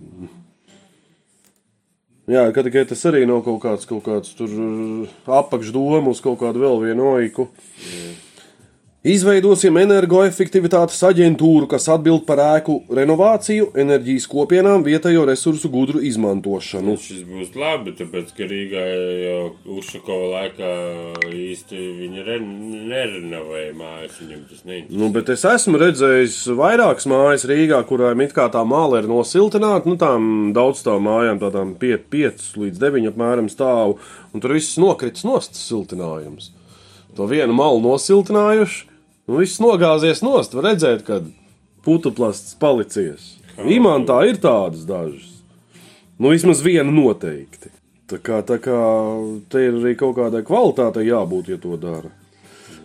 [2.32, 4.52] Jā, ka tikai tas arī nav kaut kāds, kaut kāds tur
[5.28, 7.50] apakšdoma uz kaut kādu vēl vienu oiku.
[9.04, 16.94] Izveidosim energoefektivitātes aģentūru, kas atbild par ēku renovāciju, enerģijas kopienām, vietējo resursu gudru izmantošanu.
[17.04, 18.84] Šis būs labi, tāpēc, ka Rīgā
[19.20, 19.42] jau
[19.76, 20.70] Ušakova laikā
[21.36, 22.38] īsti viņi re,
[22.94, 25.02] nerenovēja mājas, viņam tas neinteresē.
[25.02, 29.84] Nu, bet es esmu redzējis vairākas mājas Rīgā, kurām it kā tā māla ir nosiltināta.
[29.92, 33.98] Nu, tām daudz tām mājām, tādām 5 līdz 9 apmēram stāv,
[34.32, 36.54] un tur viss nokritis nost siltinājums.
[37.20, 38.93] To vienu malu nosiltinājuši,
[39.28, 40.56] un viss nogāzies nost.
[40.56, 41.22] Var redzēt, ka
[41.86, 43.36] putuplasts palicies.
[43.70, 45.30] Imantā ir tādas dažas.
[46.18, 47.72] Nu, vismaz viena noteikti.
[48.10, 48.80] Tā kā, tā kā
[49.50, 52.12] te ir arī kaut kādai kvalitātei jābūt, ja to dara.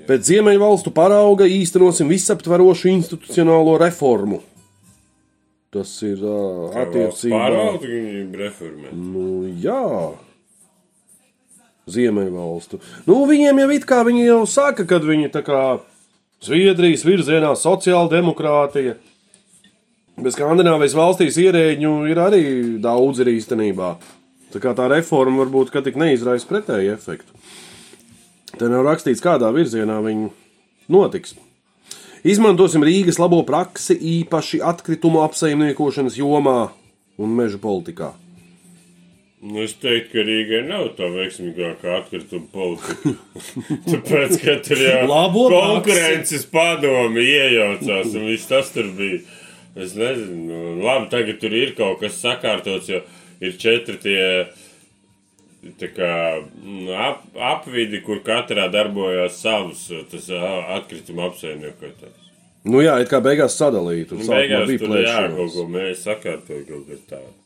[0.09, 4.41] Pēc Ziemeļvalstu parauga īstenosim visaptverošu institucionālo reformu.
[5.75, 7.43] Tas ir uh, attiecībā
[8.41, 8.95] reformē.
[8.97, 10.15] Nu, jā,
[11.93, 12.81] Ziemeļvalstu.
[13.09, 15.61] Nu, viņiem jau it kā viņi jau saka, ka viņi tā kā
[16.39, 18.95] Zviedrijas virzienā sociāla demokrātija.
[20.19, 22.45] Bet Skandināvijas valstīs ierēģiņu ir arī
[22.83, 23.97] daudz ir īstenībā.
[24.55, 27.35] Tā kā tā reforma varbūt tik neizraisa pretēju efektu.
[28.59, 30.31] Te nav rakstīts, kādā virzienā viņi
[30.91, 31.35] notiks.
[32.27, 36.71] Izmantosim Rīgas labo praksi īpaši atkritumu apsaimniekošanas jomā
[37.19, 38.15] un meža politikā.
[39.39, 43.13] Nu, es teiktu, ka Rīgai nav tā veiksmīgākā atkrituma politika.
[43.93, 45.03] Tāpēc, ka tur jau
[45.53, 49.21] konkurences padomi iejaucās un viss tas tur bija.
[49.79, 52.99] Es nezinu, nu, labi, tagad tur ir kaut kas sakārtots, jo
[53.39, 57.25] ir četri tie kā, mm, ap,
[57.55, 62.25] apvidi, kur katrā darbojās savs tas atkrituma apsaimniekotājs.
[62.69, 64.11] Nu jā, it kā beigās sadalīt.
[64.11, 67.38] Tur Un sākumā Beigās tur jā, kaut ko mēs sakārtojam, kaut kas tāds.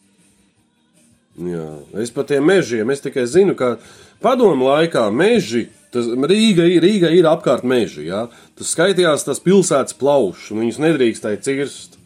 [1.41, 1.69] Jā,
[2.03, 3.79] es par tiem mežiem es tikai zinu, ka
[4.21, 8.05] padomu laikā meži, tas Rīga, ir- Rīga ir apkārt meži.
[8.11, 8.27] Jā.
[8.59, 11.99] Tas skaitījās tas pilsētas plaušs, un viņus nedrīkstēja cirst.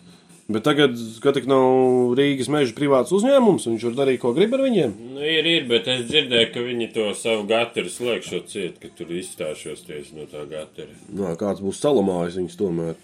[0.48, 4.60] Bet tagad, kad tik nav Rīgas meža privāts uzņēmums, viņš var darīt, ko grib ar
[4.62, 4.92] viņiem.
[5.16, 9.10] Nu, ir, ir, bet es dzirdēju, ka viņi to savu gatari slēgšot ciet, ka tur
[9.10, 10.94] izstāšos tieši no tā gatara.
[11.10, 12.94] Nā, kāds būs salamājis viņus tomēr.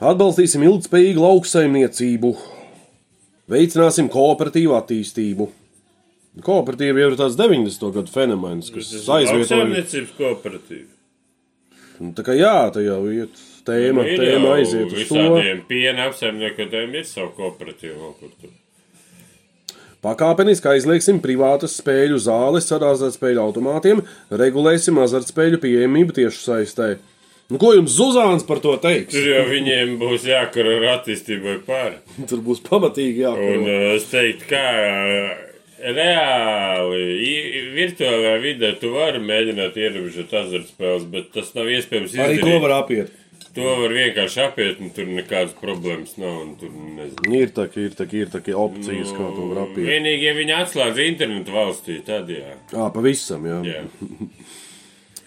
[0.00, 2.34] Atbalstīsim ilgspējīgu lauksaimniecību,
[3.50, 5.48] veicināsim kooperatīvu attīstību.
[6.46, 7.90] Kooperatīva jau ir tāds 90.
[7.96, 9.42] gadu fenomens, kas aizvietoja.
[9.42, 10.88] Lauksaimniecības kooperatīva.
[12.00, 15.18] Nu, Tā kā jā, tā jau iet tēma, Ir tēma aiziet uz to.
[15.18, 18.56] Visādiem piena apsaimniekotājiem ir savu kooperatīvu kaut kur tur.
[20.00, 24.00] Pakāpeniski aizliegsim privātas spēļu zāles ar azartspēļu automātiem,
[24.32, 26.88] regulēsim azartspēļu pieejamību tieši saistē.
[27.50, 29.10] Nu, ko jums Zuzāns par to teiks?
[29.10, 31.96] Tur jau viņiem būs jākara ar attīstībai pāri.
[32.30, 33.64] Tur būs pamatīgi Un jāpārāk.
[33.66, 35.32] uh, es teiktu, kā uh,
[35.98, 37.00] reāli,
[37.74, 42.46] virtuālajā vidē tu vari mēģināt ierobežot azartspēles, bet tas nav iespējams Arī izdarīt.
[42.46, 43.16] to var apiet.
[43.56, 46.36] To var vienkārši apiet, un tur nekādas problēmas nav.
[46.44, 47.34] un Tur, nezinu.
[47.34, 49.88] Ir tā, ka ir tā, ka ir tā, opcijas, kā to var apiet.
[49.90, 52.54] Vienīgi, ja viņi atslēdz internetu valstī, tad jā.
[52.70, 53.58] Jā, pavisam, jā.
[53.66, 53.82] jā.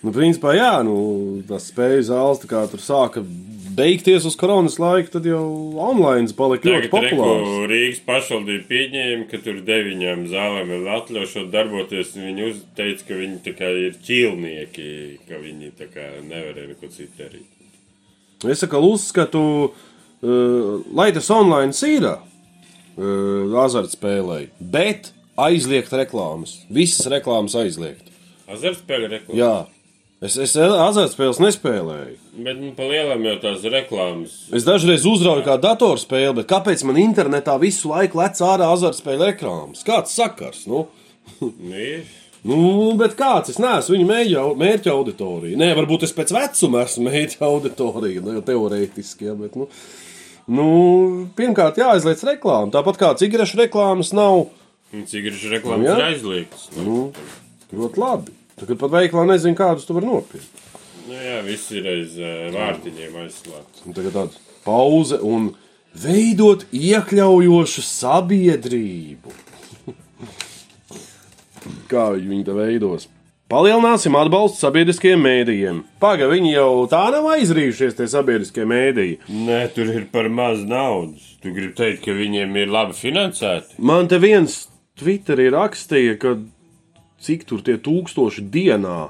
[0.04, 0.96] Nu, principā, jā, nu,
[1.48, 3.22] tas spēļu zāles tā kā tur sāka
[3.74, 5.44] beigties uz koronas laika, tad jau
[5.80, 7.54] online palika ļoti Tagad reku populārs.
[7.72, 13.40] Rīgas pašvaldība pieņēma, ka tur deviņām zālēm ir atļaušot darboties, un viņi teica, ka viņi
[13.48, 14.92] tā kā ir ķīlnieki,
[15.30, 17.50] ka viņi tā kā nevarēja neko citu darīt.
[18.44, 26.60] Es saku, uzskatu, uh, lai tas online ir uh, azartspēlē, bet aizliegt reklāmas.
[26.68, 28.12] Visas reklāmas aizliegt.
[28.52, 29.40] Azartspēļu reklāmas.
[29.40, 29.56] Jā,
[30.24, 32.18] es, es azartspēles nespēlēju.
[32.46, 34.34] Bet nu, pa lielam jau tās reklāmas.
[34.56, 39.86] Es dažreiz uzrauju kā datorspēli, bet kāpēc man internetā visu laiku lec ārā azartspēļu reklāmas?
[39.88, 40.68] Kāds sakars?
[40.70, 40.88] Nu?
[42.44, 42.58] Nu.
[42.60, 43.54] Nu, bet kāds?
[43.54, 45.56] Es neesmu viņa mērķa auditorija.
[45.56, 49.30] Nē, varbūt es pēc vecuma esmu mērķa auditorija, nu, teorētiski.
[49.30, 49.70] Ja, bet, nu,
[50.52, 50.66] nu,
[51.38, 52.68] pirmkārt, jāizliec reklāma.
[52.76, 54.50] Tāpat kā cigarešu reklāmas nav
[54.94, 55.94] Cigarešu reklāmas Jā.
[55.98, 56.66] ir aizliegtas.
[56.78, 57.08] Nu,
[57.74, 58.36] ļoti labi.
[58.60, 60.62] Tagad pat veiklā nezinu, kādus tu vari nopirkt.
[61.08, 63.86] nu, jā, viss ir aiz uh, vārtiņiem aizslēgts.
[63.90, 65.50] Tagad tāda pauze un
[66.04, 69.34] veidot iekļaujošu sabiedrību.
[71.92, 73.10] Kā viņi to veidos?
[73.54, 75.82] Palielināsim atbalstu sabiedriskajiem mēdījiem.
[76.02, 79.20] Pagaidām, viņi jau tā nav aizrījušies, tie sabiedriskie mēdīji.
[79.46, 81.28] Nē, tur ir par maz naudas.
[81.44, 83.78] Tu gribi teikt, ka viņiem ir labi finansēti?
[83.84, 84.64] Man te viens
[84.98, 86.34] Twitterī rakstīja, ka
[87.24, 89.02] cik tur tie tūkstoši dienā.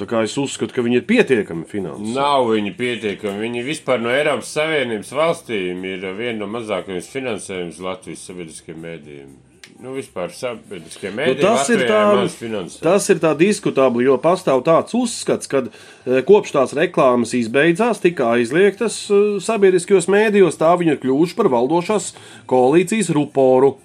[0.00, 2.14] Tā kā es uzskatu, ka viņi ir pietiekami finansēti.
[2.16, 3.42] Nav viņi pietiekami.
[3.44, 9.34] Viņi vispār no Eiropas Savienības valstīm ir viena no mazākajiem finansējumiem Latvijas sabiedriskiem mēdījiem.
[9.80, 12.00] Nu, vispār sabiedriskie Nu, mēdīji tas, ir tā,
[12.84, 15.62] tas ir tā diskutabli, jo pastāv tāds uzskats, ka
[16.28, 22.10] kopš tās reklāmas izbeidzās, tika aizliegtas eh, sabiedriskajos mēdījos, tā viņi ir kļuvuši par valdošās
[22.50, 23.78] koalīcijas ruporu.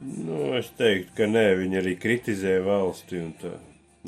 [0.00, 3.18] Nu, es teiktu, ka nē, viņi arī kritizē valsti.
[3.20, 3.50] un tā.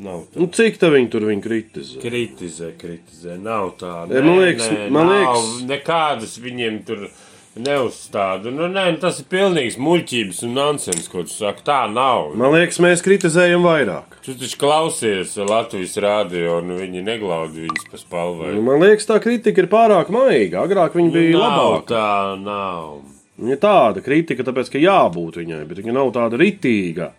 [0.01, 0.39] Nav tā.
[0.41, 1.99] Nu, cik tā viņi tur viņi kritizē?
[2.01, 3.35] Kritizē, kritizē.
[3.39, 4.09] Nav tā.
[4.09, 7.09] E, man liekas- man nav liekas- Nekādas viņiem tur
[7.55, 8.49] neuzstāda.
[8.51, 11.61] Nu, nē, nu, tas ir pilnīgs muļķības un nonsens, ko tu saki.
[11.67, 12.33] Tā nav.
[12.35, 14.17] Man liekas, mēs kritizējam vairāk.
[14.25, 18.53] Tu taču klausies Latvijas rādio, un viņi neglaudi viņus pa spalvai.
[18.63, 20.65] Man liekas, tā kritika ir pārāk maiga.
[20.65, 21.85] Agrāk viņa bija nav labāka.
[21.93, 23.01] tā, nav.
[23.43, 27.11] Viņa ir tāda kritika, tāpēc, ka jābūt viņai, bet viņa nav tāda ritīga.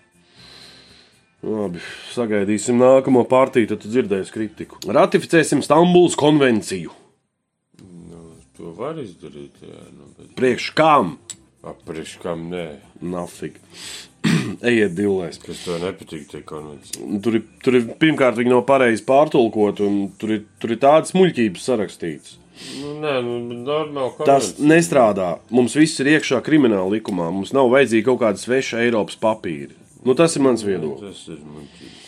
[1.44, 1.82] Labi,
[2.14, 4.80] sagaidīsim nākamo partiju, tad tu dzirdēsi kritiku.
[4.88, 6.94] Ratificēsim Stambulas konvenciju.
[8.54, 11.18] To var izdarīt, jā, nu, bet Priekš kam?
[11.64, 12.66] apriš kam nē.
[13.00, 13.56] Nafig.
[14.70, 15.40] Ejiet divlēs.
[15.42, 17.08] Kas tev nepatīk, tie konvencija.
[17.24, 21.14] Tur ir, tur ir pirmkārt, viņi nav pareizi pārtulkot, un tur ir, tur ir tādas
[21.16, 22.38] muļķības sarakstītas.
[22.54, 25.38] Nu, nē, nu, normāli Tas nestrādā.
[25.54, 27.26] Mums viss ir iekšā krimināla likumā.
[27.34, 29.74] Mums nav vajadzīgi kaut kāda sveša Eiropas papīra.
[30.04, 31.24] Nu, tas ir mans viedoklis.
[31.32, 32.00] Ir muļķības.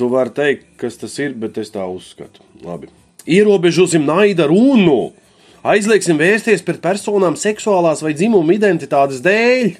[0.00, 2.42] Tu vari teikt, kas tas ir, bet es tā uzskatu.
[2.64, 2.88] Labi.
[3.28, 5.12] Ierobežosim naida runu.
[5.60, 9.74] Aizliegsim vērsties pret personām seksuālās vai dzimuma identitātes dēļ.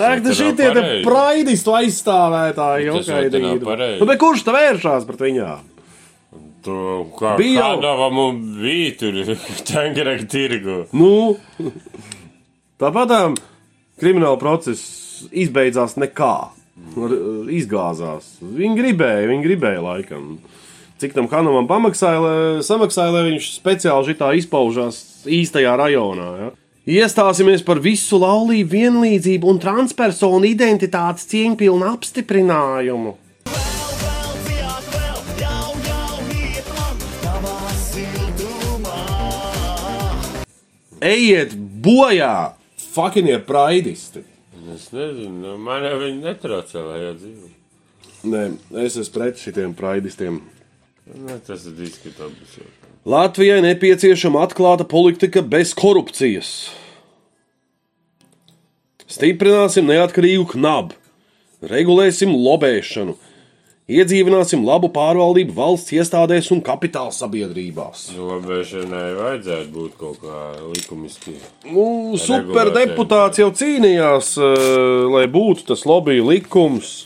[0.00, 3.56] Jau tas šitie te praidistu aizstāvētāji jau kaidīgi.
[4.00, 5.72] Nu, bet kurš te vēršās pret viņām?
[6.66, 6.76] Tu,
[7.20, 7.70] kā Bija
[8.10, 9.20] mums bija tur,
[9.68, 10.80] tangrāk tirgu.
[10.96, 11.36] Nu,
[12.82, 13.20] tāpat tā
[14.02, 16.34] krimināla process izbeidzās nekā.
[17.56, 18.34] Izgāzās.
[18.42, 20.36] Viņi gribēja, viņi gribēja laikam.
[21.00, 26.28] Cik tam Hanamam pamaksāja, lai, samaksāja, lai viņš speciāli šitā izpaužās īstajā rajonā.
[26.40, 26.50] Ja?
[26.86, 33.16] Iestāsimies par visu laulību, vienlīdzību un transpersonu identitātes cieņpilnu apstiprinājumu.
[41.02, 42.54] Ejiet bojā,
[42.94, 44.22] fucking praidisti!
[44.76, 47.54] Es nezinu, nu, man jau viņi netraucē, lai jau dzīvo.
[48.30, 48.46] Nē,
[48.86, 50.38] es esmu pret šitiem praidistiem.
[51.18, 52.60] Ne, tas ir diskutabls.
[52.62, 52.85] jau.
[53.06, 56.48] Latvijai nepieciešama atklāta politika bez korupcijas.
[59.06, 60.96] Stiprināsim neatkarīgu knabu,
[61.70, 63.14] regulēsim lobēšanu,
[63.86, 68.08] iedzīvināsim labu pārvaldību valsts iestādēs un kapitāla sabiedrībās.
[68.18, 70.42] Nu, Labēšanai vajadzētu būt kaut kā
[70.74, 71.38] likumiski.
[71.70, 74.70] Nu, superdeputāts jau cīnījās, eh,
[75.14, 77.04] lai būtu tas lobby likums.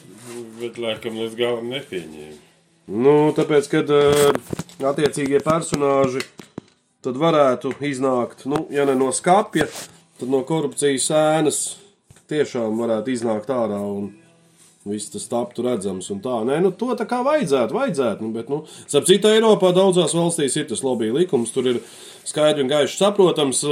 [0.63, 2.47] Bet, laikam, līdz galam nepieņēma.
[2.89, 4.31] Nu, tāpēc, kad uh,
[4.91, 6.25] attiecīgie personāži
[7.05, 9.69] tad varētu iznākt, nu, ja ne no skapja,
[10.21, 11.61] tad no korupcijas ēnas
[12.31, 14.11] tiešām varētu iznākt ārā un
[14.89, 16.41] viss tas taptu redzams un tā.
[16.49, 18.25] Nē, nu, to tā kā vajadzētu, vajadzētu.
[18.25, 21.83] Nu, bet, nu, starp citu, Eiropā daudzās valstīs ir tas lobby likums, tur ir
[22.29, 23.65] skaidri un gaiši saprotams,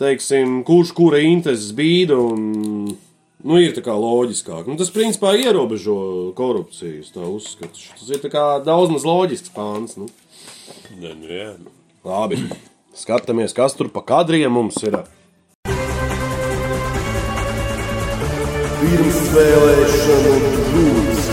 [0.00, 2.96] teiksim, kurš kura intereses bīda un.
[3.38, 4.66] Nu, ir tā kā loģiskāk.
[4.66, 5.94] Nu, tas, principā, ierobežo
[6.34, 7.04] korupciju.
[7.04, 7.78] es Tā uzskatu.
[7.94, 9.94] Tas ir tā kā daudz maz loģisks pāns.
[9.94, 10.08] Nu.
[10.98, 11.52] Nē, nu jā.
[12.02, 12.40] Labi,
[12.98, 14.98] skatāmies, kas tur pa kadriem mums ir.
[18.82, 20.34] Pirmsvēlēšanu
[20.72, 21.30] grūts.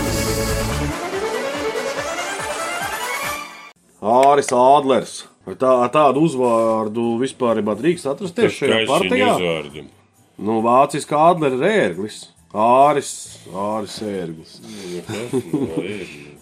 [4.06, 5.18] Āris Ādlers.
[5.46, 9.34] Vai tā, tādu uzvārdu vispār drīkst atrasties šajā partijā?
[9.34, 9.88] Uzvārdi.
[10.36, 12.26] Nu, vāciski Ādlera rērglis.
[12.56, 13.10] Āris,
[13.52, 14.56] Āris ērglis.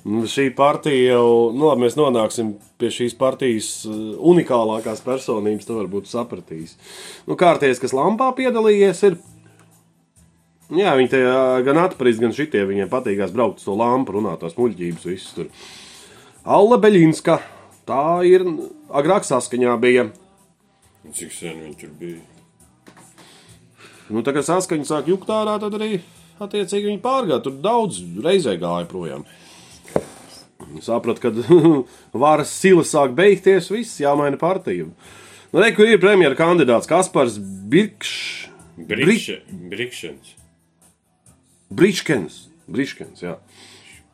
[0.04, 5.78] Nu, Šī partija jau, nu, labi, mēs nonāksim pie šīs partijas uh, unikālākās personības, to
[5.78, 6.74] varbūt sapratīs.
[7.24, 9.16] Nu, kārties, kas Lampā piedalījies, ir.
[10.76, 14.44] Jā, viņi te uh, gan atpazīst, gan šitie viņiem patīkās braukt uz to lampu, runāt
[14.44, 15.48] tās muļķības, visas tur.
[16.44, 17.40] Alla Beļinska,
[17.88, 18.44] tā ir
[18.92, 20.10] agrāk saskaņā bija.
[21.16, 22.33] Cik sen viņi tur bija?
[24.12, 25.98] Nu, tā kā saskaņa sāk jukt ārā, tad arī
[26.42, 27.42] attiecīgi viņi pārgāja.
[27.44, 29.24] Tur daudz reizē gāja projām.
[30.84, 31.30] Sapratu, ka
[32.24, 34.88] varas sila sāk beigties, viss jāmaina partija.
[35.54, 38.50] Nu, re, kur ir premjera kandidāts Kaspars Birkšs.
[38.74, 40.34] Brikšens.
[41.70, 42.40] Briškens.
[42.66, 43.36] Briškens, jā.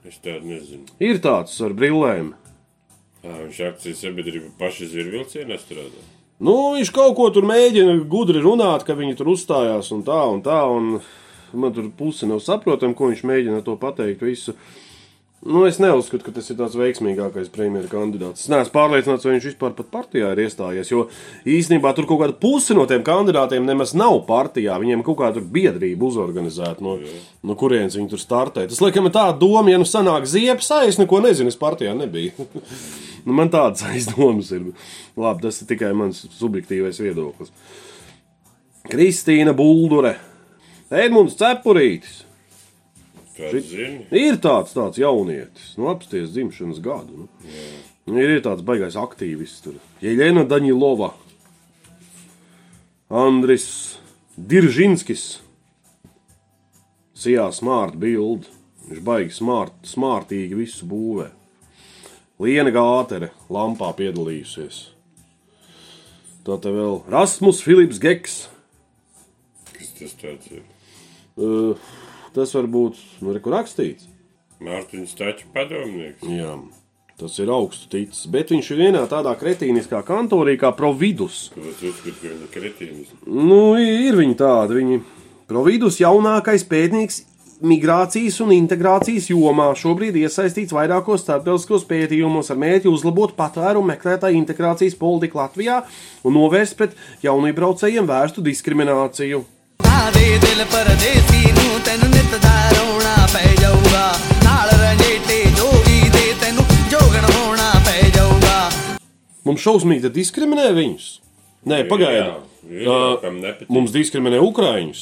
[0.05, 0.87] Es tādu nezinu.
[1.03, 2.35] Ir tāds ar brillēm.
[3.21, 6.05] Ā, viņš akcijas sabiedrība paši zirvilcienā strādā.
[6.41, 10.41] Nu, viņš kaut ko tur mēģina gudri runāt, ka viņi tur uzstājās un tā un
[10.45, 10.63] tā.
[10.73, 11.01] Un
[11.53, 14.25] man tur pusi nav saprotama, ko viņš mēģina to pateikt.
[14.25, 14.55] Visu.
[15.41, 18.45] Nu, es neuzskatu, ka tas ir tāds veiksmīgākais premjeras kandidāts.
[18.45, 20.91] Es neesmu pārliecināts, vai viņš vispār pat partijā ir iestājies.
[20.93, 21.07] Jo
[21.49, 24.77] īstenībā tur kaut kāda puse no tiem kandidātiem nemaz nav partijā.
[24.81, 26.99] Viņiem kaut kāda biedrība uzorganizēta, no,
[27.41, 28.67] no kurienes viņi tur startē.
[28.69, 32.37] Tas laikam ir tā doma, ja nu sanāk ziepes, es neko nezinu, es partijā nebiju.
[33.27, 34.71] nu, man tādas aizdomas ir.
[35.21, 37.53] Labi, tas ir tikai mans subjektīvais viedoklis.
[38.91, 40.17] Kristīna Buldure,
[40.91, 42.25] Edmunds Cepurītis.
[43.41, 44.05] Zini?
[44.13, 47.23] Ir tāds, tāds jaunietis, nu, apsties dzimšanas gadu.
[47.23, 47.29] Nu.
[48.11, 49.63] Nu, Ir, ir tāds baisais aktīvists.
[49.65, 49.79] Tur.
[50.03, 51.13] Jeļena Daņilova,
[53.11, 53.69] Andris
[54.37, 55.41] Diržinskis,
[57.21, 58.49] Sijā smart build.
[58.91, 61.29] Viņš baigi smart, smartīgi visu būvē.
[62.41, 64.77] Liena Gātere, lampā piedalījusies.
[66.47, 68.37] Tā te vēl Rasmus Filips Geks.
[69.75, 70.63] Kas tas tāds ir?
[71.37, 71.77] Uh,
[72.33, 74.09] tas var būt, nu, kur rakstīts.
[74.65, 76.25] Mārtiņš taču padomnieks.
[76.33, 76.55] Jā,
[77.21, 81.51] tas ir augstu ticis, bet viņš ir vienā tādā kretīniskā kantorī kā Providus.
[81.61, 83.15] Esi uzskatīt, ka viņi ir kretīnis.
[83.29, 84.81] Nu, ir viņi tādi.
[84.81, 85.03] Viņi
[85.51, 87.27] Providus jaunākais pētnieks
[87.61, 94.97] migrācijas un integrācijas jomā šobrīd iesaistīts vairākos starptautiskos pētījumos ar mērķi uzlabot patvērumu meklētāju integrācijas
[95.01, 95.83] politiku Latvijā
[96.25, 99.45] un novērst pret jaunībraucējiem vērstu diskrimināciju.
[109.45, 111.07] Mums šausmīgi diskriminē viņus.
[111.69, 112.45] Nē, pagaidām.
[113.69, 115.01] Mums diskriminē Ukrāņus.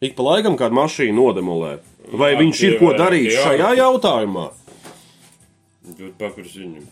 [0.00, 1.78] Ik pa laikam kāda mašīna nodemolē.
[2.10, 4.46] Vai Jā, viņš ir ko darījis tie šajā jautājumā?
[5.90, 6.86] Dod papurs viņam.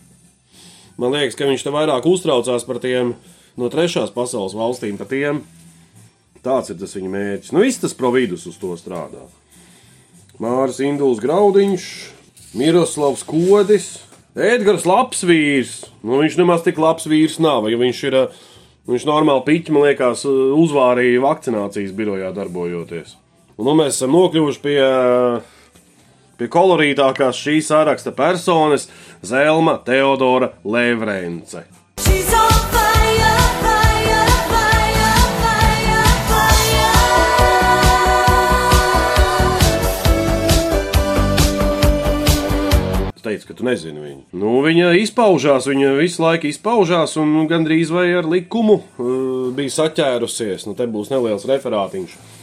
[0.99, 3.13] Man liekas, ka viņš te vairāk uztraucās par tiem
[3.59, 5.41] no trešās pasaules valstīm, par tiem.
[6.43, 7.51] Tāds ir tas viņa mērķis.
[7.55, 9.25] Nu, viss tas providus uz to strādā.
[10.39, 11.87] Māris Induls Graudiņš,
[12.55, 13.89] Miroslavs Kodis,
[14.39, 15.81] Edgars Lapsvīrs.
[15.99, 18.21] Nu, viņš nemaz tik labs vīrs nav, jo viņš ir.
[18.23, 18.29] ā,
[18.89, 23.18] Viņš normāli piķi, man liekas, uzvārīja vakcinācijas birojā darbojoties.
[23.59, 24.77] Un nu mēs esam nokļuvuši pie,
[26.39, 28.87] pie kolorītākās šī saraksta personas-
[29.31, 31.65] Zelma Teodora Levrence.
[43.19, 44.21] Teicu, ka tu nezini viņu.
[44.39, 50.63] Nu, viņa izpaužās, viņa visu laiku izpaužās, un gandrīz vai ar likumu uh, bija saķērusies.
[50.65, 52.38] Nu, te būs neliels referātiņš.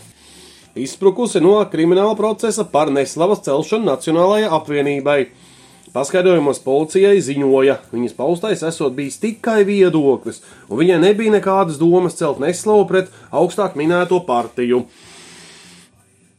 [0.76, 5.20] Izsprukusi no krimināla procesa par neslavas celšanu Nacionālajai apvienībai.
[5.96, 12.42] Paskaidrojumos policijai ziņoja, viņas paustais esot bijis tikai viedoklis, un viņai nebija nekādas domas celt
[12.42, 14.82] neslavu pret augstāk minēto partiju.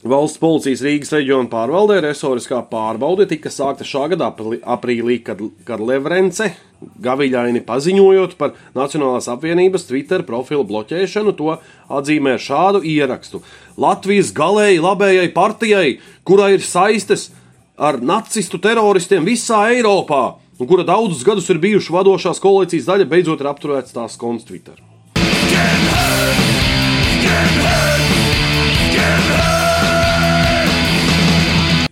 [0.05, 4.29] Valsts policijas Rīgas reģiona pārvaldē resoriskā pārbaude tika sākta šā gada
[4.77, 6.51] aprīlī, kad, kad Levrence
[6.81, 11.57] gaviļaini paziņojot par Nacionālās apvienības Twitter profilu bloķēšanu, to
[11.89, 13.41] atzīmē ar šādu ierakstu.
[13.77, 15.97] Latvijas galēji labējai partijai,
[16.27, 17.29] kurai ir saistes
[17.77, 23.43] ar nacistu teroristiem visā Eiropā, un kura daudzus gadus ir bijuši vadošās koalīcijas daļa, beidzot
[23.43, 24.81] ir apturēts tās konts Twitter.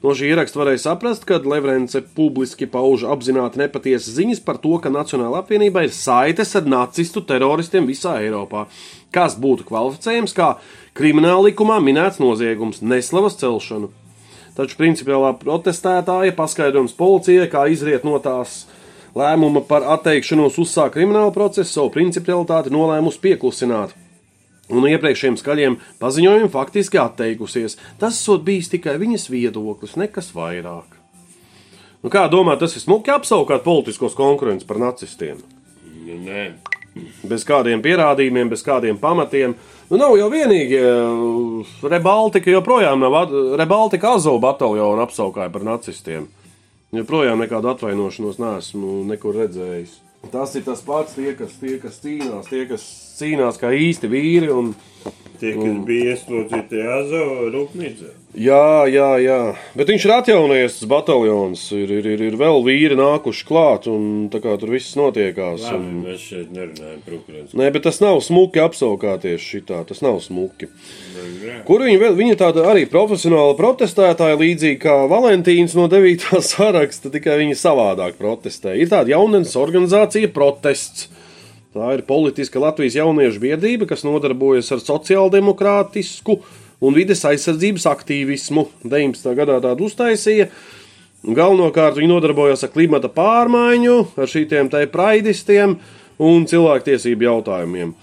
[0.06, 4.92] No šī ieraksta varēja saprast, ka Levrence publiski pauž apzināti nepatiesas ziņas par to, ka
[4.94, 8.68] Nacionāla apvienība ir saites ar nacistu teroristiem visā Eiropā,
[9.10, 10.52] kas būtu kvalificējams kā
[10.94, 13.90] krimināla likumā minēts noziegums- neslavas celšanu.
[14.54, 18.66] Taču principiālā protestētāja paskaidrojums policijai, kā izriet no tās
[19.16, 24.05] lēmuma par atteikšanos uzsākt kriminālu procesu, savu principialitāti nolēmusi pieklusināt.
[24.74, 27.78] Un no iepriekšējiem skaļiem paziņojumiem faktiski atteikusies.
[28.02, 30.96] Tas esot bijis tikai viņas viedoklis, nekas vairāk.
[32.02, 35.42] Nu, kā domā, tas ir smuki apsaukāt politiskos konkurences par nacistiem?
[36.06, 36.48] Nu, nē,
[37.28, 39.56] Bez kādiem pierādījumiem, bez kādiem pamatiem.
[39.90, 40.80] Nu, nav jau vienīgi.
[41.84, 43.18] Rebaltika joprojām nav.
[43.60, 46.30] Rebaltika Azovu bataljonu apsaukāja par nacistiem.
[46.96, 49.98] Joprojām nekādu atvainošanos neesmu nekur redzējis.
[50.34, 52.84] Tas ir tas pats, tie, kas, tie, kas cīnās, tie, kas
[53.20, 54.52] cīnās kā īsti vīri.
[54.54, 54.74] Un,
[55.40, 58.14] tie, kas bija ieslodzīti Azovu rūpnīcā.
[58.36, 59.38] Jā, jā, jā.
[59.78, 61.64] Bet viņš ir atjaunojies, tas bataljons.
[61.76, 65.64] Ir, ir, ir, ir vēl vīri nākuši klāt, un tā kā tur viss notiekās.
[65.70, 66.02] Labi, Un...
[66.06, 67.56] mēs šeit nerunājam par Ukraiņas.
[67.60, 69.82] Nē, bet tas nav smuki apsaukāties šitā.
[69.90, 70.70] Tas nav smuki.
[71.46, 71.62] Jā.
[71.68, 72.18] Kur viņi vēl?
[72.20, 76.28] Viņa tāda arī profesionāla protestētāja, līdzīgi kā Valentīns no 9.
[76.54, 78.76] saraksta, tikai viņa savādāk protestē.
[78.80, 81.10] Ir tāda jaunienes organizācija protests.
[81.76, 86.40] Tā ir politiska Latvijas jauniešu biedrība, kas nodarbojas ar sociāldemokrātisku
[86.84, 88.68] un vides aizsardzības aktīvismu.
[88.84, 89.36] 19.
[89.38, 90.50] gadā tādu uztaisīja.
[91.26, 95.80] Galvenokārt viņi nodarbojas ar klimata pārmaiņu, ar šiem te praidistiem
[96.22, 97.96] un cilvēktiesību jautājumiem.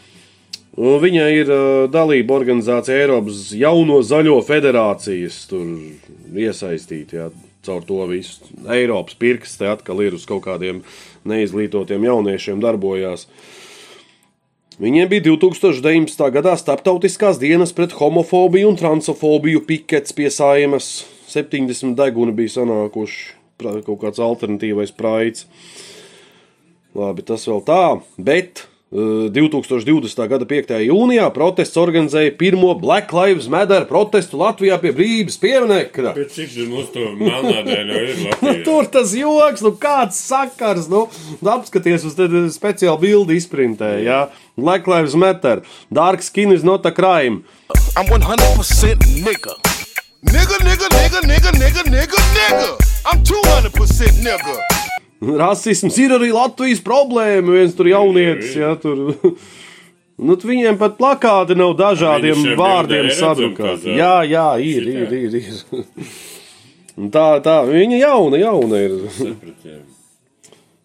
[0.73, 1.63] Viņa ir uh,
[1.93, 5.69] dalība organizācija Eiropas Jauno Zaļo federācijas, tur
[6.33, 7.19] iesaistīta.
[7.19, 7.27] Jā,
[7.63, 10.81] caur to visu Eiropas pirksts te atkal ir uz kaut kādiem
[11.29, 13.29] neizglītotiem jauniešiem darbojās.
[14.83, 16.25] Viņiem bija 2019.
[16.35, 21.05] gadā starptautiskās dienas pret homofobiju un transfobiju pikets pie saimas.
[21.31, 23.21] 70 deguni bija sanākuši,
[23.63, 25.47] kaut kāds alternatīvais praids.
[26.99, 27.85] Labi, tas vēl tā,
[28.19, 30.29] bet 2020.
[30.29, 30.75] gada 5.
[30.85, 36.13] jūnijā protests organizēja pirmo Black Lives Matter protestu Latvijā pie brīvības pieminekļa.
[36.19, 36.53] Bet cik
[38.67, 41.07] tur tas joks, nu kāds sakars, nu,
[41.41, 44.27] nu apskaties uz tādu speciālu bildi izprintē, jā.
[44.61, 47.47] Black Lives Matter, Dark Skin is not a crime.
[47.97, 49.57] I'm 100% nigga.
[50.29, 52.71] Nigga, nigga, nigga, nigga, nigga, nigga, nigga.
[53.09, 54.82] I'm 200% nigga.
[55.23, 59.03] Rasisms ir arī Latvijas problēma, viens tur jaunietis, jā, tur.
[60.23, 63.97] Nu, viņiem pat plakāti nav dažādiem vārdiem sadrukāti.
[63.97, 65.39] Jā, jā, ir, ir, ir.
[65.41, 66.13] ir.
[67.17, 68.99] Tā, tā, viņa jauna, jauna ir.
[69.17, 69.81] Sapratiem.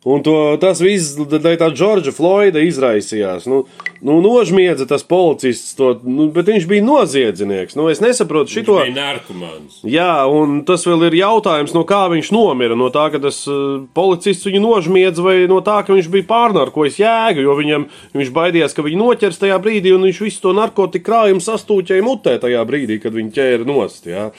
[0.05, 3.47] Un to, tas viss dēļ tā Džordža Floyda izraisījās.
[3.49, 3.63] Nu,
[4.05, 7.73] nu nožmiedza tas policists, to, nu, bet viņš bija noziedznieks.
[7.75, 8.75] Nu, es nesaprotu šito.
[8.77, 9.79] Viņš bija narkomāns.
[9.89, 12.77] Jā, un tas vēl ir jautājums, no kā viņš nomira.
[12.77, 17.01] No tā, ka tas uh, policists viņu nožmiedza, vai no tā, ka viņš bija pārnarkojis
[17.01, 17.89] jēgu, jo viņam,
[18.21, 22.37] viņš baidījās, ka viņu noķers tajā brīdī, un viņš visu to narkotiku krājumu sastūķēja mutē
[22.45, 24.07] tajā brīdī, kad viņu ķēra nost.
[24.13, 24.29] Jā.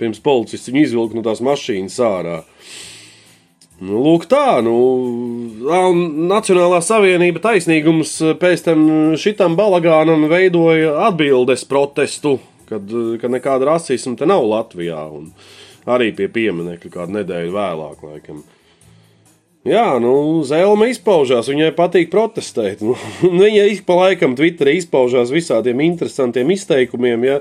[0.00, 2.40] Pirms policists viņu izvilka no tās mašīnas ārā.
[3.84, 4.74] Nu, lūk, tā, nu,
[6.30, 8.86] Nacionālā savienība taisnīgums pēc tam
[9.20, 12.38] šitam balagānam veidoja atbildes protestu,
[12.70, 12.88] kad,
[13.20, 15.30] kad nekāda rasisma te nav Latvijā, un
[15.84, 18.40] arī pie pieminekļa kādu nedēļu vēlāk, laikam.
[19.68, 20.14] Jā, nu,
[20.44, 22.82] Zelma izpaužās, viņai patīk protestēt.
[22.84, 22.96] Nu,
[23.42, 27.38] viņa pa laikam Twitterī izpaužās visādiem interesantiem izteikumiem, ja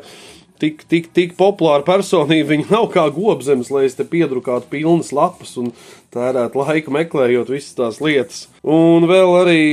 [0.62, 5.56] tik, tik, tik populāra personība viņa nav kā gobzems, lai es te piedrukātu pilnas lapas
[5.62, 5.74] un
[6.14, 8.48] tērētu laiku meklējot visas tās lietas.
[8.64, 9.64] Un vēl arī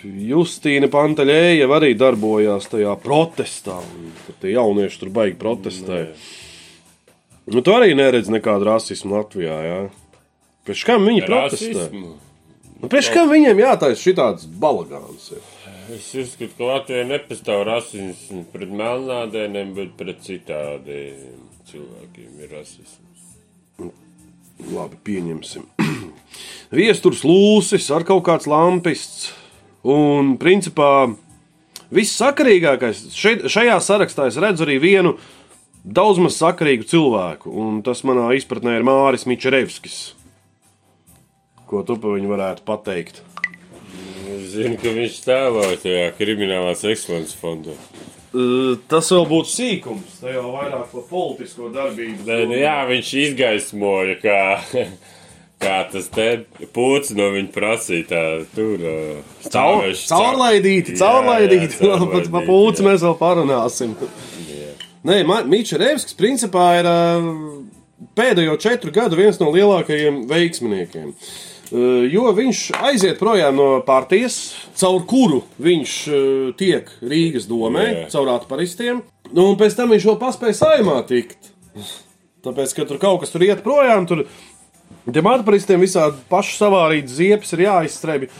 [0.00, 3.76] Justīna Pantaļēja arī darbojās tajā protestā,
[4.40, 6.06] tie jaunieši tur baigi protestē.
[7.50, 9.78] Nu, tu arī neredz nekādu rasismu Latvijā, jā.
[10.68, 11.86] Pēc kam viņi protestē?
[12.80, 15.32] Nu, pēc kam viņiem jātaisa šitāds balagāns?
[15.34, 15.49] Ir?
[15.90, 23.24] Es uzskatu, ka Latvijā nepastāv rasisms pret melnādēniem, bet pret citādiem cilvēkiem ir rasisms.
[24.70, 25.64] Labi, pieņemsim.
[26.78, 29.30] Viesturs lūsis ar kaut kāds lampists.
[29.80, 31.08] Un, principā,
[31.90, 35.16] viss sakarīgākais šeit, šajā sarakstā es redzu arī vienu
[35.82, 37.50] daudz maz sakarīgu cilvēku.
[37.50, 39.98] Un tas manā izpratnē ir Māris Mičerevskis.
[41.66, 43.24] Ko tu par viņu varētu pateikt?
[44.50, 47.70] Es zinu, ka viņš stāvoja tajā kriminālās ekscelences fondā.
[48.90, 50.16] Tas vēl būtu sīkums.
[50.18, 52.24] Tā jau vairāk par politisko darbību.
[52.26, 54.40] Nē, nu jā, viņš izgaismoja, kā,
[55.62, 56.26] kā tas te
[56.74, 58.08] pūcis no viņa prasīja.
[58.10, 58.22] Tā,
[58.56, 58.82] tur
[59.46, 61.78] stāvēšu caur- Caurlaidīti, Jā, caurlaidīti.
[61.78, 62.88] jā, pa caurlaidīti, pūci jā.
[62.88, 63.94] mēs vēl parunāsim.
[65.06, 66.90] Nē, Ma- Miča Revskis principā ir
[68.18, 71.14] pēdējo četru gadu viens no lielākajiem veiksminiekiem.
[71.14, 71.38] Uh,
[71.70, 74.36] Jo viņš aiziet projām no partijas,
[74.74, 78.06] caur kuru viņš uh, tiek Rīgas domē, Jā.
[78.10, 79.04] caur atparistiem.
[79.30, 81.52] Nu, un pēc tam viņš vēl paspēja saimā tikt.
[82.42, 84.24] Tāpēc, ka tur kaut kas tur iet projām, tur
[85.12, 88.30] tiem atparistiem visādi paši savārītas ziepes ir jāizstrebi.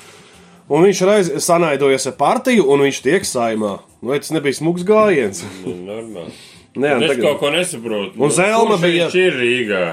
[0.71, 3.77] Un viņš ir aiz- sanaidojies ar partiju, un viņš tiek saimā.
[4.03, 5.45] Vai tas nebija smags gājiens?
[5.67, 6.35] Nu, normāli.
[6.79, 8.15] Nē, es tagad- kaut ko nesaprotu.
[8.19, 9.85] Un Zelma kurš bija- Viņš ir Rīgā.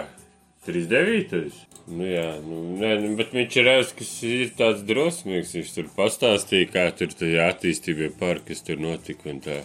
[0.68, 1.54] 39.
[1.88, 5.54] Nu, jā, nu, nē, nu, bet viņš ir reizes, kas ir tāds drosmīgs.
[5.56, 9.32] Viņš tur pastāstīja, kā tur tajā attīstībā parka, kas tur notika.
[9.46, 9.62] tā.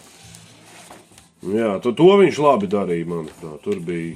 [1.43, 3.59] Jā, to, to viņš labi darīja, manuprāt.
[3.65, 4.15] Tur bija.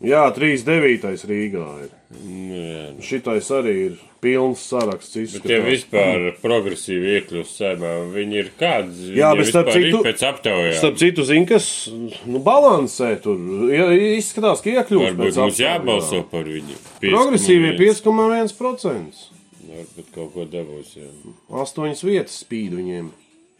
[0.00, 1.26] Jā, 3,9.
[1.28, 1.90] Rīgā ir.
[2.24, 3.02] Nu, jā, nu.
[3.04, 5.12] Šitais arī ir pilns saraksts.
[5.12, 5.44] Bet izskatās.
[5.50, 7.90] tie vispār progresīvi iekļūst saimā.
[8.14, 9.10] Viņi ir kādi?
[9.18, 10.72] Jā, bet starp citu- pēc aptaujām.
[10.78, 11.68] Starp citu, zinu, kas
[12.24, 13.36] nu, balansē tur.
[13.72, 15.84] Ja, izskatās, ka iekļūst Varbūt mums aptaujām.
[15.84, 16.80] jābalso par viņu.
[17.04, 19.20] Progresīvie 5,1%.
[19.70, 20.96] Varbūt kaut ko dabūs.
[20.96, 21.08] Jā.
[21.62, 23.12] Astoņas vietas spīd viņiem.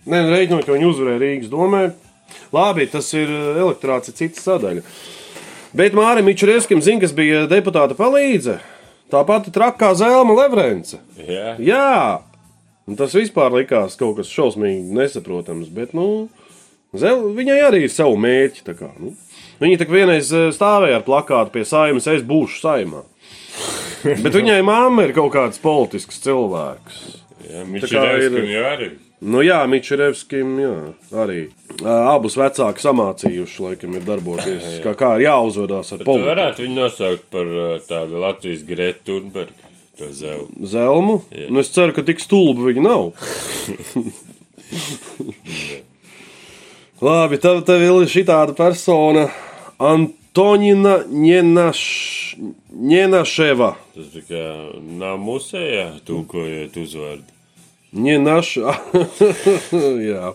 [0.09, 1.85] Nē, nu, reiķinot, ka viņi uzvarēja Rīgas domē.
[2.55, 4.83] Labi, tas ir eh, elektorāts, ir cita sadaļa.
[5.77, 8.59] Bet Mārim Mičurieskim zina, kas bija deputāta palīdze.
[9.11, 10.99] Tā pati trakā Zelma Levrence.
[11.19, 11.55] Jā.
[11.63, 11.95] Jā,
[12.91, 15.71] un tas vispār likās kaut kas šausmīgi nesaprotams.
[15.75, 16.29] Bet, nu,
[16.99, 18.65] Zel, viņai arī ir savi mērķi.
[18.75, 19.13] Kā, nu.
[19.63, 23.05] Viņa tā kā vienreiz eh, stāvēja ar plakātu pie saimnes, es būšu saimā.
[24.25, 26.99] Bet viņai mamma ir kaut kāds politisks cilvēks.
[27.47, 28.91] Jā, viņš ir ir- arī.
[29.21, 30.75] Nu, jā, Mičerevskim jā,
[31.13, 31.41] arī.
[31.85, 34.79] Abus vecāki samācījuši, laikam, ir darboties.
[34.85, 36.31] Kā, kā ir jāuzvedās ar Tu politiku.
[36.31, 37.51] varētu viņu nosaukt par
[37.89, 39.67] tādu Latvijas Grētu Thunbergu.
[40.01, 40.49] Zelnu.
[40.65, 41.15] Zelmu.
[41.53, 43.11] Nu, es ceru, ka tik stulbi viņi nav.
[47.05, 49.27] Labi, tev, tev ir šī tāda persona,
[49.81, 51.83] Antonina Ņenaš,
[52.93, 53.71] Ņenaševa.
[53.97, 54.43] Tas tā kā
[55.01, 57.29] nav musējā, tūkojot uzvārdu.
[57.97, 58.51] Ņenaš,
[60.11, 60.33] jā.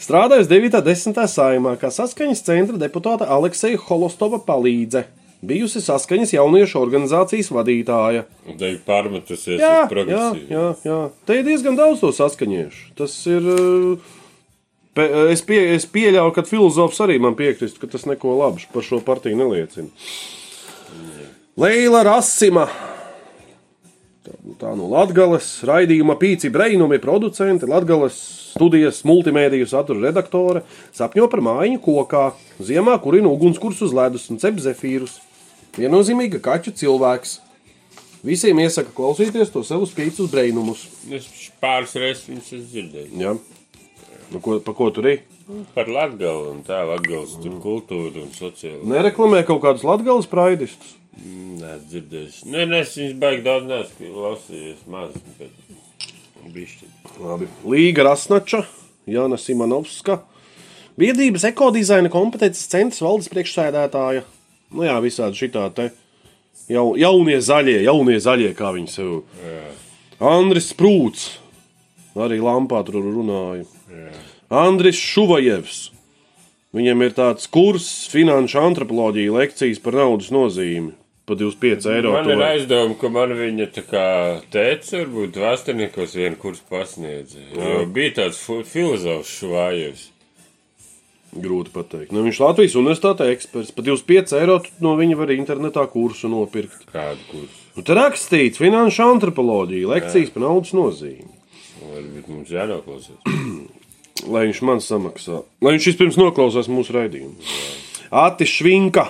[0.00, 0.78] Strādājas 9.
[0.80, 1.18] un 10.
[1.28, 5.02] saimā, kā saskaņas centra deputāta Alekseja Holostova palīdze.
[5.44, 8.26] Bijusi saskaņas jauniešu organizācijas vadītāja.
[8.60, 10.48] Te ir pārmetusies Jā, uz jā, progresīvu.
[10.52, 10.98] jā, jā.
[11.28, 12.90] Te ir diezgan daudz to saskaņiešu.
[12.98, 13.46] Tas ir.
[13.48, 14.10] uh,
[14.96, 18.84] pe- Es, pie, es pieļauju, ka filozofs arī man piekristu, ka tas neko labu par
[18.84, 19.88] šo partiju neliecina.
[21.60, 22.66] Leila Rasima.
[24.20, 28.18] Tā, no Latvijas raidījuma pīci brainumi producenti, Latvijas
[28.50, 30.60] studijas multimediju satura redaktore
[30.92, 32.24] sapņo par mājiņu kokā,
[32.60, 35.16] ziemā kurina ugunskurs uz ledus un cep zefīrus.
[35.78, 37.38] Viennozīmīga kaķu cilvēks.
[38.26, 40.84] Visiem iesaka klausīties to savus pīcis brainumus.
[41.08, 41.30] Es
[41.62, 43.16] pāris reizes viņus esmu dzirdējis.
[43.22, 43.36] Ja?
[44.30, 45.22] Nu, ko, pa ko tur ir?
[45.72, 48.84] Par Latgalu un tā, Latgales tur kultūru un sociālu.
[48.92, 50.99] Nereklamē kaut kādus latgales praidistus.
[51.18, 52.42] Nē, dzirdējis.
[52.48, 55.56] Nē, nē, es viņus baigi daudz neesmu klausījies maz, bet
[56.54, 56.90] bišķi.
[57.20, 57.48] Labi.
[57.68, 58.62] Līga Rasnača,
[59.10, 60.20] Jāna Simonovska.
[61.00, 64.24] Biedrības ekodizaina kompetences centra valdes priekšsēdētāja.
[64.76, 65.90] Nu jā, visādi šitā te
[66.70, 69.12] jau, jaunie zaļie, jaunie zaļie, kā viņi sev.
[70.20, 71.26] Andris Prūts,
[72.14, 73.66] arī Lampā tur runāja.
[74.50, 75.88] Andris Šuvajevs.
[76.74, 80.94] Viņam ir tāds kurs, finanšu antropoloģija, lekcijas par naudas nozīmi.
[81.30, 82.10] Pa 25 eiro.
[82.16, 84.06] Man ir aizdoma, ka man viņa tā kā
[84.50, 87.38] teica, varbūt vēsturniekos vienu kursu pasniedza.
[87.54, 90.08] Jo bija tāds filozofs švājevs.
[91.30, 92.10] Grūti pateikt.
[92.10, 93.70] Nu, viņš Latvijas universitāte eksperts.
[93.76, 96.82] Par 25 eiro no viņa var internetā kursu nopirkt.
[96.90, 97.60] Kādu kursu?
[97.76, 101.30] Nu, tur rakstīts finanšu antropoloģija, lekcijas par naudas nozīmi.
[101.84, 103.22] Varbūt mums jānoklausās.
[104.34, 105.44] Lai viņš man samaksā.
[105.62, 107.38] Lai viņš vispirms noklausās mūsu raidījumu.
[108.10, 109.06] Ati Švinka.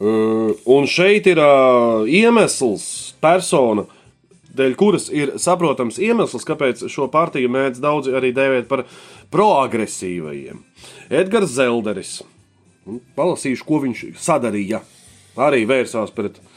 [0.00, 1.40] Un šeit ir
[2.12, 3.86] iemesls, persona,
[4.56, 8.84] dēļ kuras ir saprotams iemesls, kāpēc šo partiju mēdz daudzi arī dēvēt par
[9.32, 10.60] proagresīvajiem.
[11.08, 12.18] Edgars Zelderis.
[12.86, 14.82] Un Palasīšu, ko viņš sadarīja.
[15.36, 16.55] Arī vērsās pret uh,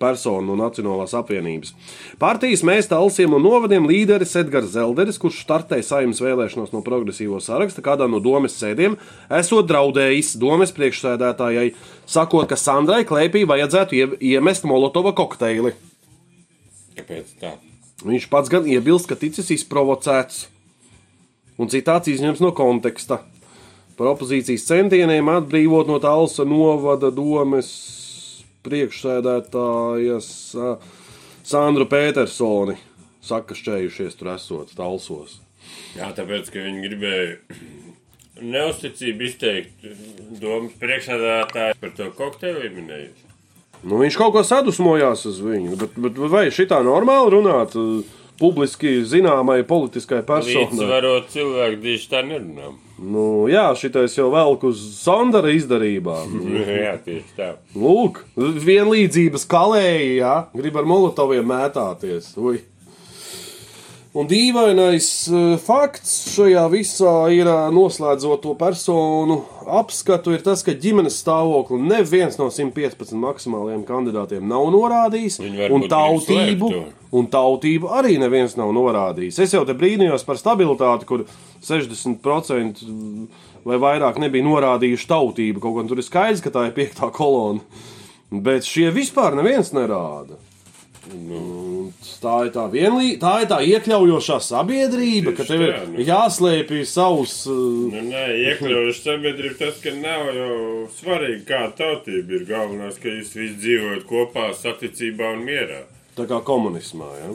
[0.00, 1.74] personu no Nacionālās apvienības.
[2.20, 7.84] Partijas mēs talsiem un novadiem līderis Edgars Zelderis, kurš startēja saimnes vēlēšanās no progresīvo saraksta
[7.84, 8.96] kādā no domes sēdiem,
[9.28, 11.72] esot draudējis domes priekšsēdētājai,
[12.08, 15.74] sakot, ka Sandrai Klēpī vajadzētu ie- iemest Molotova kokteili.
[16.96, 17.52] Kāpēc tā?
[18.06, 20.46] Viņš pats gan iebilst, ka ticis izprovocēts,
[21.58, 23.20] un citāts izņems no konteksta.
[23.98, 27.97] Par opozīcijas centieniem atbrīvot no tālsa novada domes
[28.68, 30.76] priekšsēdētājas Sa-
[31.48, 32.76] Sandru Petersoni.
[33.24, 35.38] Saka, šķējušies tur esot talsos.
[35.98, 37.32] Jā, tāpēc, ka viņi gribēja
[38.54, 39.88] neusticību izteikt
[40.40, 43.24] domas priekšsēdētāji par to kokteili minējuši.
[43.88, 45.76] Nu, viņš kaut kā sadusmojās uz viņu.
[45.78, 47.76] Bet, bet, vai šitā normāli runāt
[48.40, 50.64] publiski zināmai politiskai personai?
[50.66, 52.72] Līdzsvarot cilvēku tieši tā nerunā.
[52.98, 56.32] Nu, jā, šitais jau velk uz Sandra izdarībām.
[56.82, 57.52] Jā, tieši tā.
[57.78, 62.32] Lūk, vienlīdzības kalēji, jā, grib ar molotoviem mētāties.
[62.42, 62.58] Ui.
[64.18, 69.42] Un dīvainais eh, fakts šajā visā ir eh, noslēdzot to personu
[69.78, 75.38] apskatu, ir tas, ka ģimenes stāvokli neviens no 115 maksimālajiem kandidātiem nav norādījis.
[75.68, 79.38] Un tautību, grib slēpt un tautību arī neviens nav norādījis.
[79.44, 81.24] Es jau te brīnījos par stabilitāti, kur
[81.64, 82.82] 60%
[83.68, 85.62] vai vairāk nebija norādījuši tautību.
[85.64, 87.64] Kaut gan tur ir skaidrs, ka tā ir piektā kolona.
[88.30, 90.36] Bet šie vispār neviens nerāda.
[91.08, 91.88] Nu,
[92.20, 96.02] tā ir tā vienlīdzīga, tā ir tā iekļaujošā sabiedrība, ka Tieši tev ir tā, nu.
[96.04, 97.36] jāslēpj savus.
[97.48, 100.58] uh, Nu, nē, iekļaujuši sabiedrību tas, ka nav jau
[100.98, 102.44] svarīgi, kāda tautība ir.
[102.50, 105.80] Galvenais, ka jūs visi dzīvojat kopā, saticībā un mierā.
[106.18, 107.08] Tā kā komunismā.
[107.22, 107.32] Ja?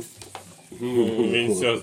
[0.81, 1.75] Nu, Viņus jau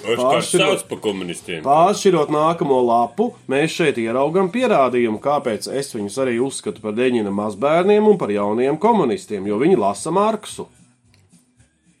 [0.00, 1.62] Pāršķirot- par komunistiem.
[1.64, 8.06] Pāršķirot nākamo lapu, mēs šeit ieraugām pierādījumu, kāpēc es viņus arī uzskatu par deņina mazbērniem
[8.08, 10.66] un par jauniem komunistiem, jo viņi lasa Marksu.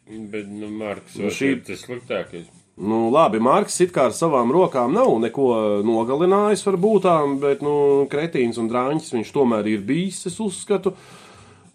[0.08, 2.46] Bet, nu, Marks, Nu, šī- tas sliktākais.
[2.80, 8.56] Nu, labi, Marks it kā ar savām rokām nav neko nogalinājis, varbūt bet nu, kretīns
[8.58, 10.94] un drāņķis viņš tomēr ir bijis, es uzskatu.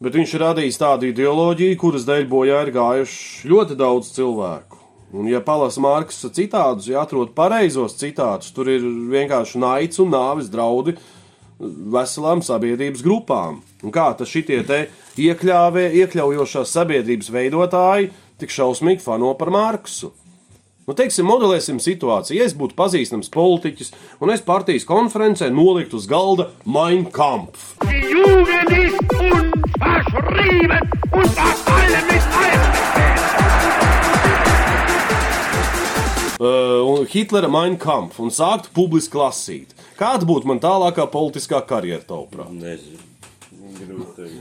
[0.04, 4.82] Bet viņš ir radījis tādu ideoloģiju, kuras dēļ bojā ir gājuši ļoti daudz cilvēku.
[5.16, 8.84] Un, ja palasa Marksa citādus, ja atrod pareizos citātus, tur ir
[9.14, 10.98] vienkārši naids un nāves draudi
[11.96, 13.62] veselām sabiedrības grupām.
[13.86, 14.82] Un kā tas šitie te
[15.24, 20.12] iekļāvē, iekļaujošās sabiedrības veidotāji tik šausmīgi fano par Marksu?
[20.86, 22.38] Nu, teiksim, modelēsim situāciju.
[22.38, 23.88] Ja es būtu pazīstams politiķis,
[24.22, 27.72] un es partijas konferencē noliktu uz galda Mein Kampf.
[36.36, 39.74] Uh, un Hitlera Mein Kampf un sāktu publiski lasīt.
[39.98, 42.54] Kāda būtu man tālākā politiskā karjera, tavuprāt?
[42.54, 43.05] Nezinu.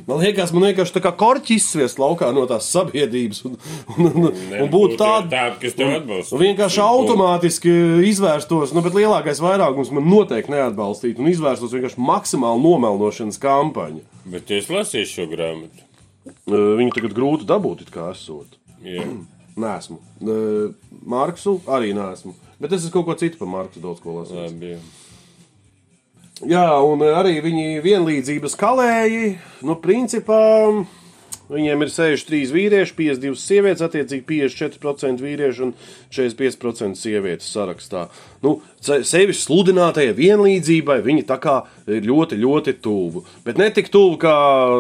[0.09, 3.57] Man liekas, man vienkārši tā kā korķis izsviest laukā no tās sabiedrības un,
[3.97, 4.29] un, un,
[4.65, 5.29] un būtu tāda.
[5.31, 6.41] tāda, kas tev atbalsta.
[6.41, 7.75] Vienkārši automātiski
[8.11, 14.05] izvērstos, nu, bet lielākais vairākums man noteikti neatbalstītu un izvērstos vienkārši maksimāli nomelnošanas kampaņa.
[14.35, 15.87] Bet es lasīju šo grāmatu.
[16.49, 18.59] Viņu tagad grūti dabūt, kā esot.
[18.85, 19.07] Jā.
[19.63, 20.01] Nē, esmu.
[21.07, 22.35] Marksu arī nesmu.
[22.59, 24.57] Bet es esmu kaut ko citu par Marksu daudz ko lasījis.
[26.49, 26.67] Jā.
[26.85, 30.43] Un arī viņi vienlīdzības kalēji, nu, principā.
[31.45, 35.75] Viņiem ir 63 vīrieši, 52 sievietes, attiecīgi 54% vīriešu un
[36.09, 38.07] 45% sievietes sarakstā.
[38.41, 43.27] Nu, sevis sludinātajai vienlīdzībai viņi tā kā ir ļoti, ļoti tuvu.
[43.45, 44.39] Bet ne tik tuvu kā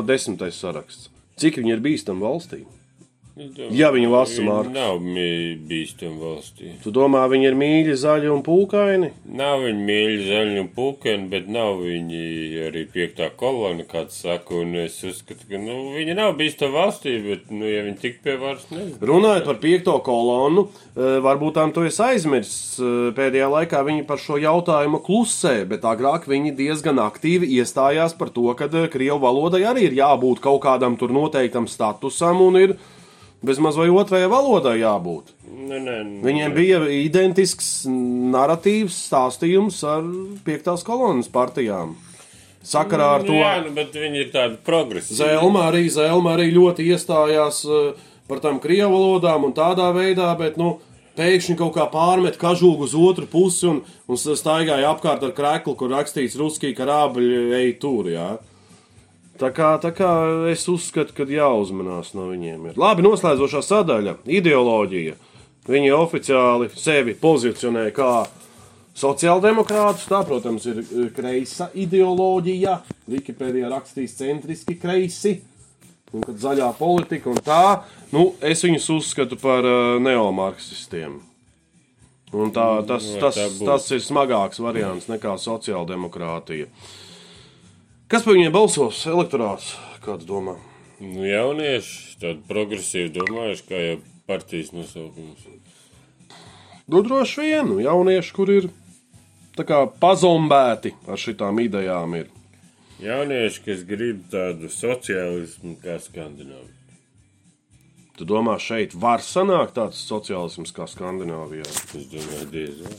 [0.09, 1.11] desmitais saraksts.
[1.41, 2.65] Cik viņi ir bīstami valstī?
[3.74, 4.70] Ja viņi lasa Marksu.
[4.70, 5.01] Nav
[5.66, 6.68] bīstami valstī.
[6.85, 9.09] Tu domā, viņi ir mīļi, zaļi un pūkaini?
[9.35, 12.20] Nav viņi mīļi, zaļi un pūkeni, bet nav viņi
[12.68, 14.61] arī piektā kolona, kāds saka.
[14.62, 18.39] Un es uzskatu, ka nu, viņi nav bīstami valstī, bet, nu, ja viņi tik pie
[18.39, 19.03] varas, nezinu.
[19.03, 22.78] Runājot par piekto kolonu, eh, varbūt tām to es aizmirsis.
[22.78, 28.30] eh, Pēdējā laikā viņi par šo jautājumu klusē, bet agrāk viņi diezgan aktīvi iestājās par
[28.30, 32.78] to, ka eh, Krievu valodai arī ir jābūt kaut kādam tur noteiktam statusam un ir
[33.47, 35.34] bezmaz vai otrajai valodai jābūt.
[35.55, 40.09] Nu, nē, nu, Viņiem bija identisks narratīvs, stāstījums ar
[40.47, 41.95] piektās kolonas partijām.
[42.64, 43.36] Sakarā ar to.
[43.36, 45.18] Jā, nu, bet viņi ir tādi progresīvi.
[45.20, 50.57] Zelma arī, Zelma arī ļoti iestājās eh, par tām krievu valodām un tādā veidā, bet,
[50.61, 50.78] nu,
[51.18, 55.92] pēkšņi kaut kā pārmet kažūgu uz otru pusi un, un staigāja apkārt ar kreklu, kur
[55.92, 58.32] rakstīts ruskī karābļi ej tur, jā.
[59.45, 60.11] Tā kā, tā kā
[60.49, 62.70] es uzskatu, ka jāuzmanās no viņiem.
[62.70, 62.78] Ir.
[62.80, 65.18] Labi, noslēdzošā sadaļa- ideoloģija.
[65.68, 68.26] Viņi oficiāli sevi pozicionē kā
[68.97, 70.07] sociāldemokrātus.
[70.09, 72.78] Tā, protams, ir eh, kreisa ideoloģija.
[73.11, 75.42] Wikipēdijā rakstīs centriski kreisi.
[76.14, 77.82] Un kad zaļā politika un tā,
[78.14, 81.18] nu, es viņus uzskatu par uh, neomarksistiem.
[82.32, 83.66] Un tā, tas, Nu, tas, būtu?
[83.66, 86.70] tas ir smagāks variants nekā sociāldemokrātija.
[88.15, 89.01] Kas par viņiem balsos?
[89.11, 89.73] Elektorāts,
[90.05, 90.53] kāds domā?
[91.03, 93.97] Nu, jaunieši tādi progresīvi domājuši, kā jau
[94.31, 95.49] partijas nosaukums.
[96.87, 98.69] Nu, droši vien, nu, jaunieši, kur ir
[99.59, 102.31] kā pazombēti ar šitām idejām, ir.
[103.03, 106.71] Jaunieši, kas grib tādu sociālismu kā Skandināvija.
[108.15, 111.67] Tu domā, šeit var sanākt tāds sociālisms kā Skandināvijā?
[111.67, 112.95] Es domāju, diez vai.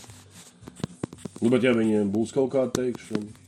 [1.39, 3.44] Nu, bet ja viņiem būs kaut kāda teikšana.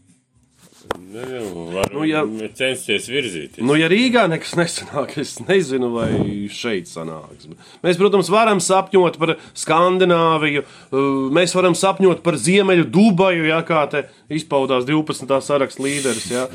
[0.96, 3.64] Ne, nu, Nu, ja- censties virzīties.
[3.64, 6.10] Nu, ja Rīgā nekas nesanāk, es nezinu, vai
[6.54, 7.48] šeit sanāks.
[7.84, 11.00] Mēs, protams, varam sapņot par Skandināviju, uh,
[11.34, 15.32] mēs varam sapņot par Ziemeļu Dubaju, ja, kā te izpaudās 12.
[15.42, 16.28] saraksta līderis.
[16.32, 16.48] Ja.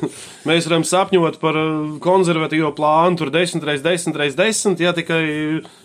[0.48, 5.22] mēs varam sapņot par uh, konservatīvo plānu, tur 10 reizes 10 reizes 10, ja tikai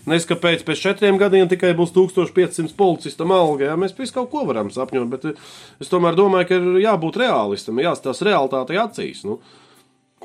[0.09, 3.71] neskapēc pēc četriem gadiem tikai būs 1500 policistam alga.
[3.71, 3.79] Ja.
[3.79, 5.47] Mēs visu kaut ko varam sapņot, bet uh,
[5.79, 9.23] es tomēr domāju, ka ir jābūt realistam, jāstāsta realitātei acīs.
[9.25, 9.39] Nu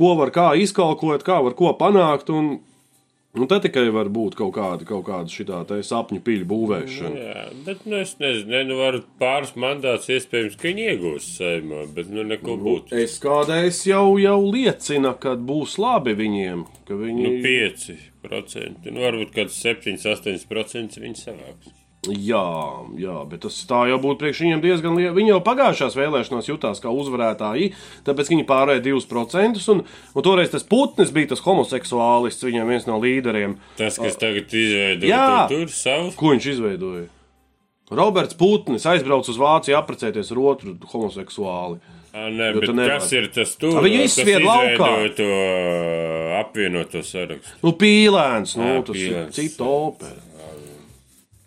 [0.01, 2.31] ko var kā izkalkot, kā var ko panākt.
[2.33, 2.51] Un,
[3.37, 7.25] un te tikai var būt kaut kāda, kaut kāda šitā sapņu piļu būvēšana.
[7.25, 11.85] Jā, bet nu, es nezinu, ne, nu, varu pāris mandātus iespējams, ka viņi iegūs saimā,
[11.97, 12.97] bet nu neko būtu.
[13.05, 16.65] Es kādreiz jau, jau liecinu, ka būs labi viņiem.
[16.89, 17.27] Ka viņi...
[17.27, 18.89] Nu, 5%.
[18.89, 21.77] Nu, varbūt kāds 7-8% viņi savāks.
[22.09, 22.41] Jā,
[22.97, 25.13] jā, bet tas tā jau būtu priekš viņiem diezgan liela.
[25.13, 27.75] Viņi jau pagājušās vēlēšanās jutās kā uzvarētāji,
[28.07, 29.61] tāpēc viņi pārēja 2%.
[29.75, 29.83] Un,
[30.17, 33.59] un toreiz tas putnis bija tas homoseksuālists, viņam viens no līderiem.
[33.77, 35.27] Tas, kas tagad izveido Jā.
[35.53, 37.05] to tur savu, Ko viņš izveidoja?
[37.91, 41.81] Roberts Putins aizbrauca uz Vāciju apprecēties ar otru homoseksuāli.
[42.11, 43.77] Nē, Jo bet kas ir tas tur?
[43.77, 44.73] A, kas izsvied laukā.
[44.73, 45.29] izveidoja to
[46.41, 47.61] apvienoto sarakstu?
[47.63, 49.29] Nu, pīlēns, nu, Jā, tas Pīlēns.
[49.29, 50.30] ir cita opera.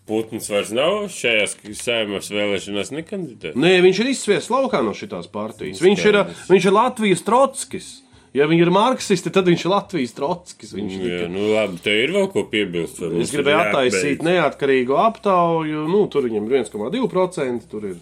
[0.03, 3.53] Putns vairs nav šajās saimās vēlēšanās nekandidē.
[3.55, 5.79] Nē, viņš ir izsviests laukā no šīs partijas.
[5.83, 6.17] Viņš ir,
[6.49, 7.91] viņš ir Latvijas trotskis.
[8.33, 10.73] Ja viņi ir marksisti, tad viņš ir Latvijas trotskis.
[10.73, 12.99] Viņš Jā, nu labi, te ir vēl ko piebilst.
[13.21, 15.85] Es gribēju attaisīt neatkarīgu aptauju.
[15.93, 17.69] Nu, tur viņam ir 1,2%.
[17.69, 17.99] Tur ir,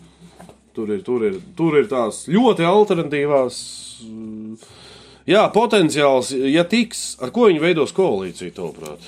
[0.73, 3.61] tur, ir, tur, ir, tur ir tās ļoti alternatīvās.
[4.07, 4.69] mm,
[5.29, 9.03] Jā, potenciāls, ja tiks, ar ko viņi veidos koalīciju, tavuprāt?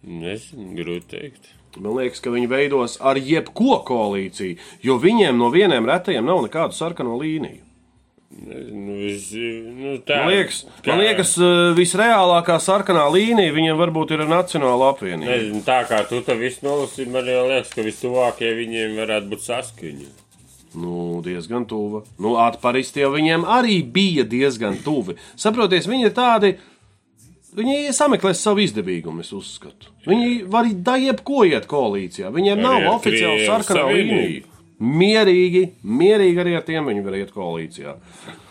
[0.00, 1.50] Nezinu, grūti teikt.
[1.78, 6.74] Man liekas, ka viņi veidos ar jebko koalīciju, jo viņiem no vieniem retajiem nav nekādu
[6.74, 7.60] sarkano līniju.
[8.30, 11.32] Nu, es, nu, tā, Man liekas, kā- man liekas
[11.76, 15.30] visreālākā sarkanā līnija viņiem varbūt ir Nacionāla apvienība.
[15.34, 20.10] Nezinu, tā kā tu to visu nolasīji, man liekas, ka vistuvākie viņiem varētu būt saskaņa.
[20.78, 22.04] Nu, diezgan tuva.
[22.22, 25.16] Nu, atparisti jau viņiem arī bija diezgan tuvi.
[25.34, 26.52] Saproties, viņi ir tādi.
[27.56, 29.90] Viņi sameklēs savu izdevīgumu, es uzskatu.
[30.06, 32.30] Viņi var da jebko iet koalīcijā.
[32.34, 34.46] Viņiem nav oficiāla sarkanā līnija.
[34.80, 37.96] Mierīgi, mierīgi arī ar tiem viņi var iet koalīcijā.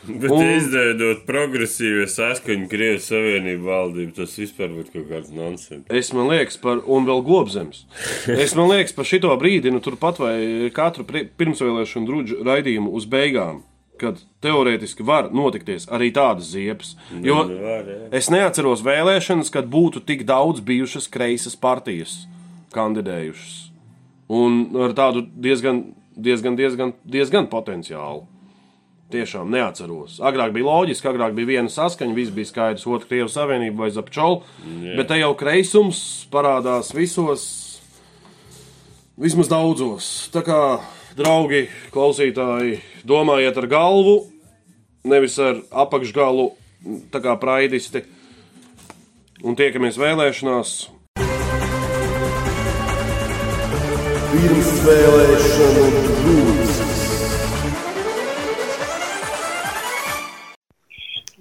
[0.10, 5.88] Bet Un- izveidot progresīvu saskaņu Krievijas Savienību valdību, tas vispār būtu kaut kāds nonsens.
[5.90, 7.82] Es man liekas, par, un vēl gobzems.
[8.30, 13.64] Es man liekas, par šito brīdi, nu, turpat vai katru pirmsvēlēšanu drudžu raidījumu uz beigām,
[14.00, 16.96] kad teorētiski var notikties arī tādas ziepes.
[17.22, 18.10] Jo Nu, jā.
[18.16, 22.24] es neatceros vēlēšanas, kad būtu tik daudz bijušas kreisas partijas
[22.76, 23.56] kandidējušas.
[24.30, 25.84] Un ar tādu diezgan,
[26.14, 28.28] diezgan, diezgan, diezgan potenciālu.
[29.10, 30.20] Tiešām neatceros.
[30.22, 34.44] Agrāk bija loģiski, agrāk bija viena saskaņa, viss bija skaidrs, otra Krievijas Savienība vai Zapčola.
[35.00, 37.48] Bet te jau kreisums parādās visos,
[39.18, 40.12] vismaz daudzos.
[40.30, 40.60] Tā kā,
[41.20, 44.16] draugi, klausītāji, domājiet ar galvu,
[45.08, 46.52] nevis ar apakšgalu,
[47.12, 48.06] tā kā praidisti.
[49.44, 50.72] Un tiekamies vēlēšanās.
[54.30, 55.86] Pirmsvēlēšanu
[56.20, 56.78] grūts.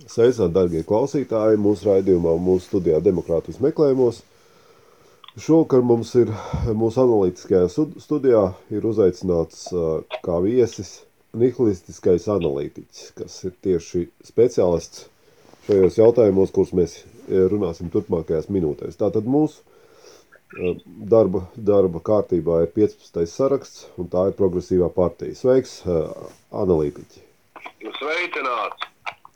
[0.09, 4.23] Sveicināti, darbie klausītāji, mūsu raidījumā, mūsu studijā Demokrātijas meklējumos.
[5.39, 6.31] Šovakar mums ir
[6.75, 8.41] mūsu analītiskajā stud- studijā
[8.91, 9.69] uzaicināts
[10.25, 11.03] kā viesis
[11.39, 15.07] nihilistiskais analītiķis, kas ir tieši speciālists
[15.69, 16.97] šajos jautājumos, kurus mēs
[17.29, 18.99] runāsim turpmākajās minūtēs.
[18.99, 19.63] Tātad mūsu
[21.15, 23.27] darba, darba kārtībā ir 15.
[23.29, 25.37] saraksts, un tā ir progresīvā partija.
[25.37, 25.83] Sveiks,
[26.65, 27.25] analītiķi!
[27.85, 28.89] Nu, Sveicināts!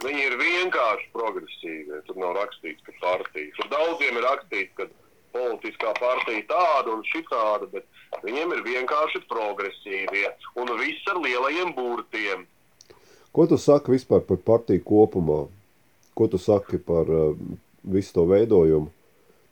[0.02, 2.00] Viņi ir vienkārši progresīvi.
[2.08, 3.52] Tur nav rakstīts, ka partija.
[3.58, 4.88] Tur daudziem ir rakstīts, ka
[5.34, 10.28] politiskā partija tāda un šitāda, bet viņiem ir vienkārši progresīvie
[10.60, 12.46] un viss ar lielajiem burtiem.
[13.32, 15.46] Ko tu saki vispār par partiju kopumā?
[16.12, 17.32] Ko tu saki par uh,
[17.82, 18.92] visu to veidojumu?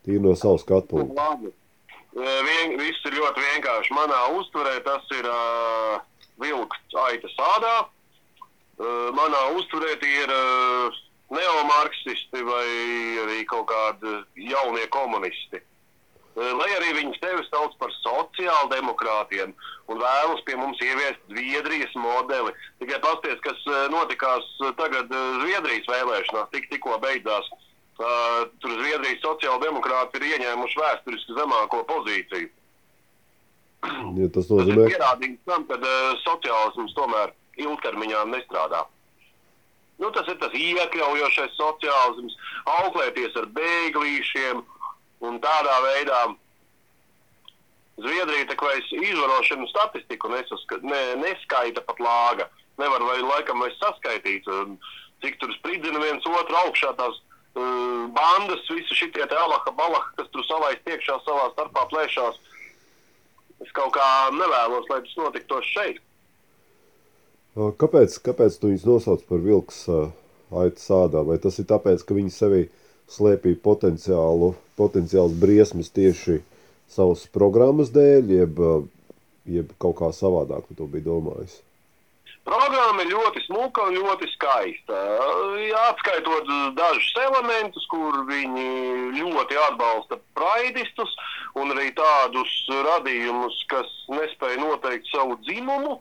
[0.05, 1.51] Tīri no savas skatu punkta.
[2.11, 3.93] Eh, Vien, viss ir ļoti vienkārši.
[3.95, 6.01] Manā uztverē tas ir uh,
[6.41, 7.75] vilks aitas ādā.
[8.81, 11.01] Uh, manā uztverē tie ir uh,
[11.31, 12.65] neomarksisti vai
[13.23, 14.17] arī kaut kādi
[14.51, 15.61] jaunie komunisti.
[16.31, 19.51] Eh, Lai arī viņi sevi sauc par sociāldemokrātiem
[19.91, 22.53] un vēlas pie mums ieviest Zviedrijas modeli.
[22.79, 27.51] Tikai pasties, kas eh, notikās eh, tagad Zviedrijas vēlēšanās, tik, tikko beidzās.
[28.01, 32.47] Uh, tur Zviedrijas sociāldemokrāti ir ieņēmuši vēsturiski zemāko pozīciju.
[34.17, 38.81] Ja tas Tas nozīmē, ir pierādījums tam, ka uh, sociālisms tomēr ilgtermiņā nestrādā.
[40.01, 42.39] Nu, tas ir tas iekļaujošais sociālisms,
[42.79, 44.63] auklēties ar bēglīšiem
[45.25, 46.21] un tādā veidā.
[48.01, 48.47] Zviedrija
[48.77, 52.47] es izvarošanu statistiku nesaska, ne, neskaita pat lāga.
[52.81, 54.47] Nevar vai laikam vairs saskaitīt,
[55.21, 60.31] cik tur spridzina viens otru augšā tās uh, bandas, visi šitie te alaha balaha, kas
[60.33, 62.39] tur salaist iekšā savā starpā plēšās.
[63.61, 66.01] Es kaut kā nevēlos, lai tas notiktos šeit.
[67.53, 70.05] ā, kāpēc, kāpēc tu viņus nosauc par vilks ā,
[70.63, 71.21] aitu sādā?
[71.27, 72.63] Vai tas ir tāpēc, ka viņi sevi
[73.11, 76.39] slēpīja potenciālu, potenciāls briesmas tieši
[76.91, 78.63] savas programmas dēļ, jeb,
[79.57, 81.59] jeb kaut kā savādāk tu to biji domājis?
[82.41, 84.97] Programma ir ļoti smuka un ļoti skaista.
[85.83, 88.65] Atskaitot dažus elementus, kur viņi
[89.19, 91.13] ļoti atbalsta praidistus
[91.61, 92.55] un arī tādus
[92.87, 95.99] radījumus, kas nespēja noteikt savu dzimumu.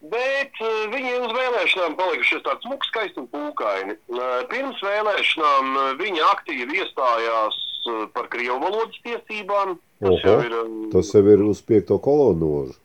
[0.00, 3.96] Bet eh, viņi uz vēlēšanām palikušies tāds smuks, skaisti un pūkaini.
[3.96, 7.58] Eh, Pirms vēlēšanām eh, viņi aktīvi iestājās
[8.14, 9.76] par krievu valodas tiesībām.
[10.00, 12.78] Tas jau Oho, ir eh, tas jau ir uz piekto kolonu nožu.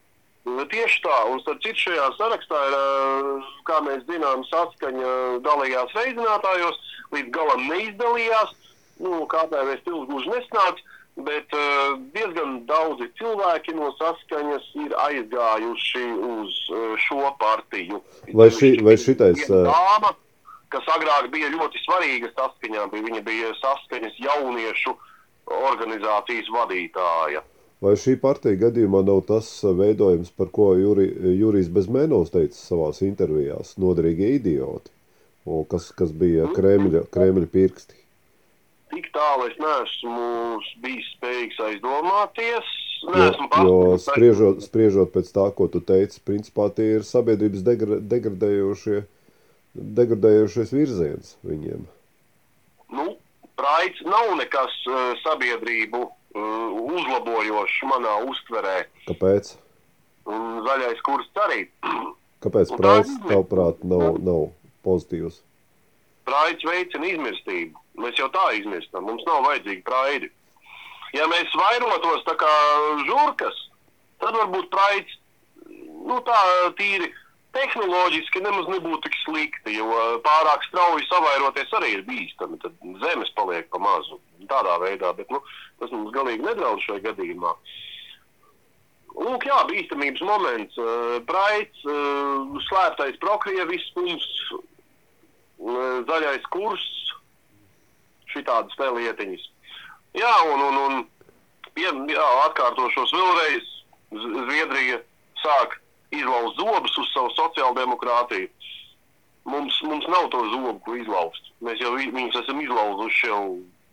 [0.46, 2.76] Tieši tā, un starp citu šajā sarakstā ir,
[3.66, 5.14] kā mēs zinām, saskaņa
[5.46, 6.78] dalījās reizinātājos,
[7.16, 8.52] līdz galam neizdalījās.
[9.02, 10.86] Nu, kādēļ es tilgu gluži nesnācu,
[11.18, 18.02] bet uh, diezgan daudzi cilvēki no saskaņas ir aizgājuši uz uh, šo partiju.
[18.34, 20.12] Vai šī- vai šitais, ā, dāma,
[20.70, 24.96] kas agrāk bija ļoti svarīga saskaņā, bija, viņa bija saskaņas jauniešu
[25.72, 27.44] organizācijas vadītāja.
[27.84, 33.76] Vai šī partija gadījumā nav tas veidojums, par ko Juri, Jurijs Bezmenovs teica savās intervijās,
[33.78, 34.92] noderīgie idioti,
[35.70, 38.00] kas, kas bija Kremļa, Kremļa pirksti?
[38.94, 40.26] Tik tālu es neesmu
[40.84, 42.74] bijis spējīgs aizdomāties.
[43.06, 47.62] Jo, Neesmu jo paspējis spriežot, spriežot pēc tā, ko tu teici, principā tie ir sabiedrības
[47.66, 49.02] degra, degradējošie,
[50.00, 51.84] degradējošais virziens viņiem.
[52.96, 53.06] Nu,
[53.60, 58.78] Praids nav nekas uh, sabiedrību uh, uzlabojošs manā uztverē.
[59.08, 59.54] Kāpēc?
[60.30, 61.66] Un zaļais kurs arī.
[62.46, 62.84] Kāpēc ir-
[63.30, 64.48] tavuprāt, nav, nav
[64.86, 65.42] pozitīvs?
[66.26, 67.80] Praids veicina izmirstību.
[68.02, 69.06] Mēs jau tā izmirstam.
[69.08, 70.32] Mums nav vajadzīgi praidi.
[71.16, 72.54] Ja mēs vairotos tā kā
[73.08, 73.60] žurkas,
[74.20, 75.16] tad varbūt praids
[76.06, 76.40] nu, tā
[76.80, 77.08] tīri
[77.56, 79.88] tehnoloģiski nemaz nebūtu tik slikti, jo
[80.26, 82.60] pārāk strauji savairoties arī ir bīstami.
[82.62, 84.20] Tad zemes paliek pa mazu
[84.52, 85.40] tādā veidā, bet nu,
[85.80, 87.56] tas mums galīgi nedraud šajā gadījumā.
[89.16, 90.76] Lūk, jā, bīstamības moments.
[90.78, 96.84] eh, Praids, eh, slēptais prokrievisms, eh, zaļais kurs,
[98.36, 99.48] šitādas te lietiņas.
[100.16, 101.02] Jā, un, un, un
[101.76, 103.72] pie, jā, atkārtošos vēlreiz.
[104.16, 105.02] Zviedrija
[105.42, 105.80] sāk
[106.16, 108.48] izlauzt zobus uz savu sociāldemokrātiju.
[109.46, 111.52] Mums, mums nav to zobu, ko izlauzt.
[111.62, 113.42] Mēs jau vi- viņus esam izlauzuši jau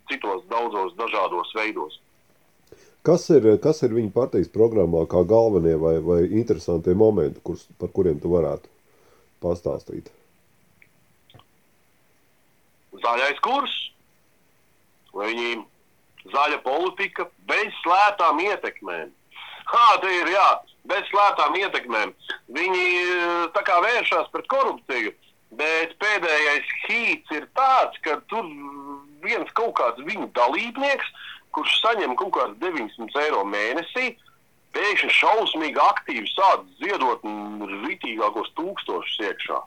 [0.08, 1.98] citos daudzos dažādos veidos.
[3.02, 7.90] Kas ir, kas ir viņa partijas programmā kā galvenie vai, vai interesantie momenti, kurs, par
[7.90, 8.70] kuriem tu varētu
[9.42, 10.12] pastāstīt?
[13.02, 13.72] zaļais kurs,
[15.16, 15.62] viņi
[16.32, 19.10] zaļa politika bez slēptām ietekmēm.
[19.72, 20.48] Hā, te ir jā,
[20.90, 22.14] bez slēptām ietekmēm.
[22.54, 25.12] Viņi eh, tā kā vēršas pret korupciju,
[25.58, 28.48] bet pēdējais hīts ir tāds, ka tur
[29.22, 31.08] viens kaut kāds viņu dalībnieks,
[31.52, 34.14] kurš saņem kaut kāds 900 eiro mēnesī,
[34.72, 37.24] pēkšņi šausmīgi aktīvi sāk ziedot
[37.84, 39.60] ritīgākos tūkstošus iekšā.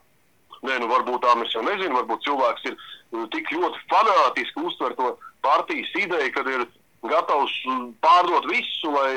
[0.64, 2.00] Nē, nu varbūt tā mēs jau nezinām.
[2.00, 2.78] Varbūt cilvēks ir
[3.16, 5.12] nu, tik ļoti fanātiski uztver to
[5.46, 6.66] partijas ideju, ka ir
[7.06, 9.12] gatavs mm, pārdot visu, lai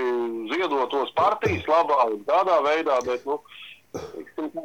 [0.53, 2.99] ziedotos partijas labā un tādā veidā.
[3.07, 3.39] Bet, nu,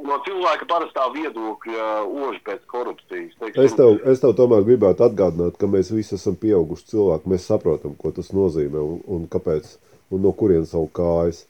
[0.03, 1.88] no cilvēka parastā viedokļa
[2.28, 3.38] ož pēc korupcijas.
[3.39, 3.63] teiksim.
[3.63, 7.32] Es tev, es tev tomēr gribētu atgādināt, ka mēs visi esam pieauguši cilvēki.
[7.32, 9.78] Mēs saprotam, ko tas nozīmē un, un kāpēc
[10.13, 11.45] un no kurienes savu kājas.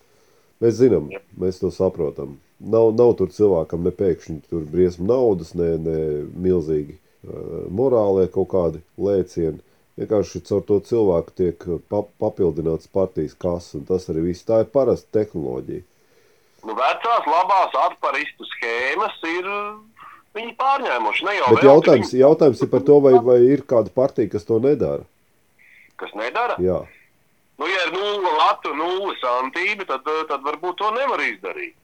[0.63, 1.09] Mēs zinām,
[1.39, 2.37] mēs to saprotam.
[2.63, 5.99] Nav, nav tur cilvēkam ne pēkšņi tur briesmu naudas, ne, ne
[6.45, 9.59] milzīgi uh, morālie kaut kādi lēcieni.
[9.99, 14.45] Vienkārši caur to cilvēku tiek pap papildināts partijas kases, un tas arī viss.
[14.47, 15.83] Tā ir parasta tehnoloģija.
[16.63, 19.49] Nu, vecās labās atparistu schēmas ir
[20.33, 21.25] viņi pārņēmuši.
[21.27, 24.57] Ne jau Bet jautājums, jautājums ir par to, vai, vai ir kāda partija, kas to
[24.63, 25.03] nedara.
[25.03, 25.13] Viņi,
[25.99, 26.57] kas nedara.
[26.63, 26.81] Jā.
[27.61, 31.75] Nu, ja ir nulle latu, nulle santība, tad, eh, tad varbūt to nevar izdarīt.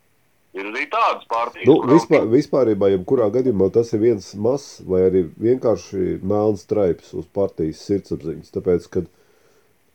[0.57, 1.67] Ir arī tādas partijas.
[1.69, 7.27] Nu, vispār, vispārībā, jebkurā gadījumā tas ir viens mazs vai arī vienkārši melns straips uz
[7.37, 8.49] partijas sirdsapziņas.
[8.55, 9.11] Tāpēc, kad,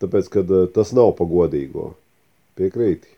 [0.04, 1.90] tāpēc, kad eh, tas nav pagodīgo.
[2.54, 3.16] Piekrīti.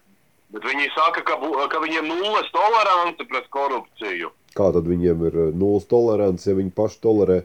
[0.57, 1.37] Bet viņi saka, ka,
[1.69, 4.33] ka viņiem nulles tolerance pret korupciju.
[4.57, 7.43] Kā tad viņiem ir eh, nulles tolerants, ja viņi paši tolerē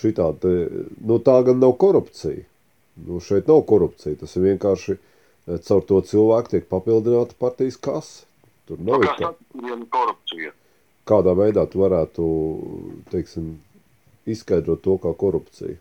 [0.00, 0.54] šitādi?
[1.04, 2.46] Nu, tā gan nav korupcija.
[3.04, 4.16] Nu, šeit nav korupcija.
[4.24, 8.24] Tas ir vienkārši eh, caur to cilvēku tiek papildināta partijas kasa.
[8.70, 10.54] Tur Nu, nav kas kā, tad viņiem korupcija?
[11.10, 12.24] kādā veidā tu varētu
[13.10, 13.54] teiksim,
[14.30, 15.74] izskaidrot to kā korupciju.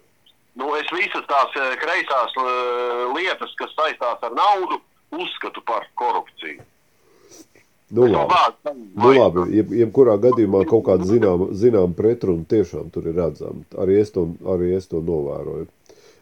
[0.58, 4.80] Nu, es visas tās eh, kreisās eh, lietas, kas saistās ar naudu,
[5.16, 6.66] uzskatu par korupciju.
[7.90, 8.74] Nu, labi.
[8.94, 13.64] Nu, labi, jeb, jebkurā gadījumā kaut kāda zināma zinām pretruna tiešām tur ir redzama.
[13.82, 15.66] Arī es to, arī es to novēroju.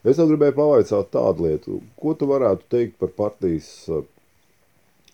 [0.08, 4.04] Es tev gribēju pavaicāt tādu lietu, ko tu varētu teikt par partijas eh,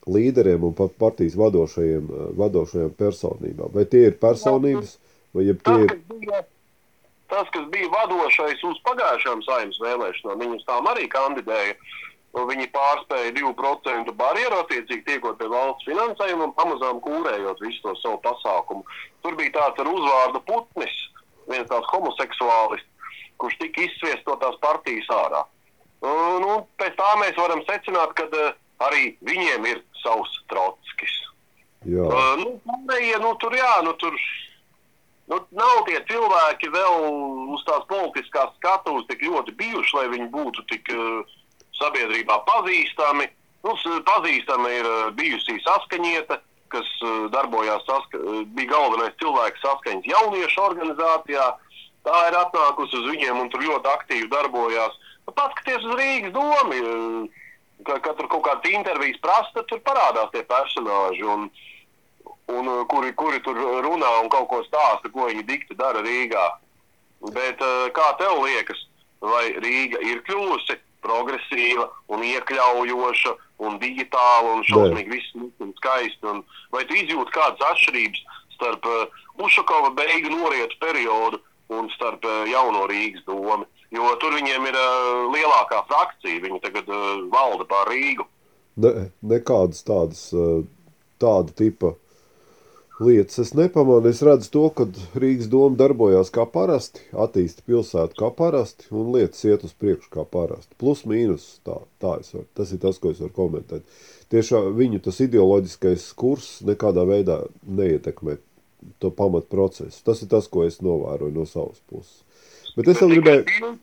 [0.07, 3.71] līderiem un par partijas vadošajiem, eh, vadošajiem personībām.
[3.73, 4.97] Vai tie ir personības,
[5.33, 6.43] vai jeb tie ir
[7.33, 11.75] tas, kas bija vadošais uz pagājušajām saimnes vēlēšanām, viņus tām arī kandidēja.
[12.33, 17.93] Un Viņi pārspēja 2% barjeru, attiecīgi tiekot pie valsts finansējuma un pamazām kūrējot visu to
[18.01, 18.81] savu pasākumu.
[19.21, 20.95] Tur bija tāds ar uzvārdu Putnis,
[21.45, 22.89] viens tāds homoseksuālists,
[23.37, 25.43] kurš tika izsviests no tās partijas ārā.
[26.01, 28.57] Nu, pēc tā mēs varam secināt, ka uh,
[28.87, 31.13] arī viņiem ir savs trotskis.
[31.87, 34.15] jā, Uh, nu, pārējie, nu, tur, jā, nu, tur
[35.31, 37.07] nu, nav tie cilvēki vēl
[37.55, 41.35] uz tās politiskās skatuves tik ļoti bijuši, lai viņi būtu tik uh,
[41.79, 43.29] sabiedrībā pazīstami.
[43.63, 43.75] Nu,
[44.07, 46.39] pazīstama ir uh, bijusi saskaņieta,
[46.73, 51.51] kas uh, darbojās, saska uh, bija galvenais cilvēks saskaņas jauniešu organizācijā.
[52.03, 54.99] Tā ir atnākusi uz viņiem un tur ļoti aktīvi darbojās.
[55.23, 56.79] Nu, Paskaties uz Rīgas domu.
[56.79, 57.42] uh,
[57.83, 61.23] Ka, kad tur kaut kādas intervijas prasa, tad tur parādās tie personāļi.
[61.33, 61.49] Un,
[62.53, 66.45] un uh, kuri, kuri tur runā un kaut ko stāsta, ko viņi dikti dara Rīgā.
[67.35, 68.85] Bet uh, kā tev liekas,
[69.23, 76.23] vai Rīga ir kļuvusi progresīva un iekļaujoša un digitāla un šausmīgi viss un skaisti?
[76.29, 78.23] Un vai tu izjūti kādas atšķirības
[78.55, 81.41] starp uh, Ušakova beigu norietu periodu
[81.73, 83.65] un starp jauno Rīgas domu?
[83.93, 88.25] Jo tur viņiem ir uh, lielākā frakcija, viņi tagad uh, valda pār Rīgu.
[88.75, 90.63] ne, nekādas tādas eh,
[91.21, 91.93] tāda tipa
[93.03, 94.09] lietas es nepamanu.
[94.09, 94.87] Es redzu to, ka
[95.19, 100.25] Rīgas doma darbojās kā parasti, attīsta pilsētu kā parasti un lietas iet uz priekšu kā
[100.29, 100.73] parasti.
[100.81, 103.85] Plus, mīnus, tā, tā es varu, tas ir tas, ko es varu komentēt.
[104.33, 108.39] Tiešām viņu tas ideoloģiskais kurs nekādā veidā neietekmē
[108.99, 110.01] to pamatu procesu.
[110.05, 112.23] Tas ir tas, ko es novēroju no savas puses.
[112.77, 113.77] Bet es tev gribēju,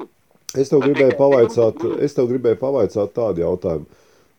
[0.59, 3.87] es tev gribēju pavaicāt, es tev gribēju pavaicāt tādu jautājumu.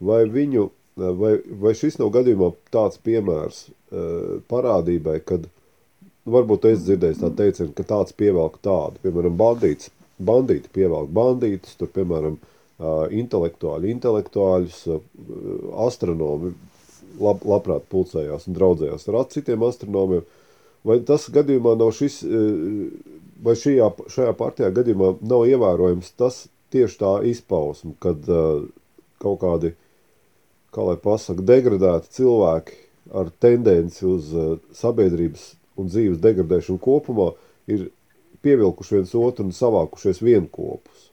[0.02, 6.84] Vai viņu, vai, vai šis nav gadījumā tāds piemērs uh, parādībai, kad nu, varbūt es
[6.86, 9.92] dzirdēju tādu teicienu, ka tāds pievelk tādu, piemēram, bandīts,
[10.22, 15.00] bandīti pievelk bandītus, tur, piemēram, uh, intelektuāļi, intelektuāļus, uh,
[15.86, 16.54] astronomi
[17.22, 20.28] lab, labprāt pulcējās un draudzējās ar citiem astronomiem.
[20.88, 22.24] Vai tas gadījumā nav šis,
[23.44, 28.64] vai šajā, šajā partijā gadījumā nav ievērojams tas tieši tā izpausme, kad uh,
[29.22, 29.74] kaut kādi,
[30.72, 32.78] kā lai pasaka, degradēti cilvēki
[33.18, 35.50] ar tendenci uz uh, sabiedrības
[35.82, 37.32] un dzīves degradēšanu kopumā
[37.72, 37.90] ir
[38.46, 41.10] pievilkuši viens otru un savākušies vienopus.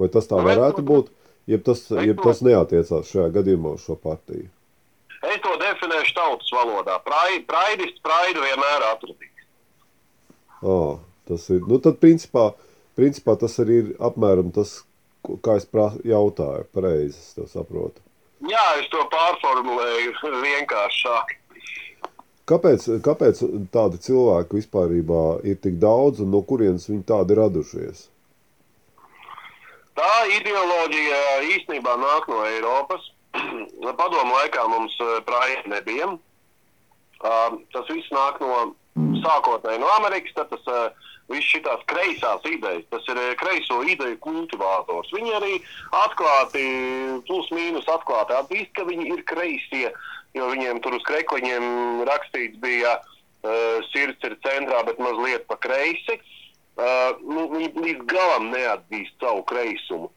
[0.00, 1.10] Vai tas tā varētu būt,
[1.50, 4.48] ja tas, jeb tas neatiecās šajā gadījumā uz šo partiju?
[5.22, 6.96] Es to definēšu tautas valodā.
[7.04, 9.44] Prai- Praidists praidu vienmēr atradīs.
[10.62, 10.78] À,
[11.32, 12.52] tas ir, nu tad principā,
[12.98, 14.78] principā tas arī ir apmēram tas,
[15.44, 18.02] kā es prā, jautāju, pareizi es to saprotu.
[18.50, 21.36] Jā, es to pārformulēju vienkāršāk.
[22.50, 23.42] Kāpēc, kāpēc
[23.72, 24.96] tādi cilvēki vispār
[25.46, 28.08] ir tik daudz un no kurienes viņi tādi radušies?
[29.94, 30.10] Tā
[30.40, 31.20] ideoloģija
[31.52, 33.06] īstenībā nāk no Eiropas.
[34.00, 34.96] Padomu laikā mums
[35.28, 36.10] prāja nebija.
[37.22, 38.72] Uh, tas viss nāk no
[39.22, 44.18] sākotnēji no Amerikas, tad tas uh, viss šīs kreisās idejas, tas ir eh, kreiso ideju
[44.24, 45.12] kultivators.
[45.14, 45.54] Viņi arī
[46.02, 46.64] atklāti,
[47.28, 49.92] plus mīnus atklāti atzīst, ka viņi ir kreisie,
[50.34, 51.64] jo viņiem tur uz krekliņiem
[52.08, 56.18] rakstīts bija uh, sirds ir centrā, bet mazliet pa kreisi.
[56.72, 60.08] Uh, nu, viņi līdz galam neatzīst savu kreisumu.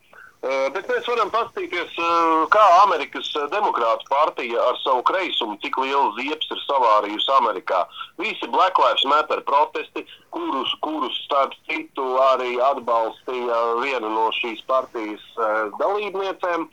[0.46, 5.80] Eh, Bet mēs varam paskatīties, eh, kā Amerikas eh, Demokrāta partija ar savu kreisumu, cik
[5.82, 7.80] liela ziepes ir savārījusi Amerikā.
[8.22, 10.06] Visi Black Lives Matter protesti,
[10.36, 15.26] kurus, kurus starp citu arī atbalstīja viena no šīs partijas
[15.82, 16.70] dalībniecēm.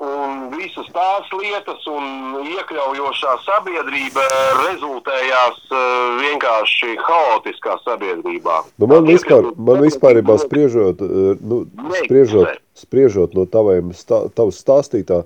[0.00, 4.22] Un visas tās lietas un iekļaujošā sabiedrība
[4.62, 5.82] rezultējās eh,
[6.22, 8.62] vienkārši haotiskā sabiedrībā.
[8.80, 11.60] Nu, man vispār, man vispārībā spriežot, eh, nu,
[11.98, 15.20] spriežot, spriežot no taviem, stā, tavas stāstītā,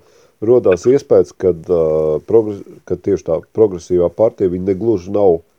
[0.45, 5.54] rodās iespējas, ka uh, progres, ka tieši tā progresīvā partija, viņa negluži nav, uh,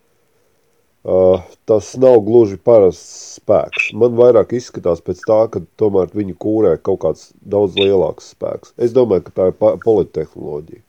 [1.69, 3.91] tas nav gluži parasts spēks.
[3.94, 8.73] Man vairāk izskatās pēc tā, ka tomēr viņi kūrē kaut kāds daudz lielāks spēks.
[8.82, 10.82] Es domāju, ka tā ir polittehnoloģija.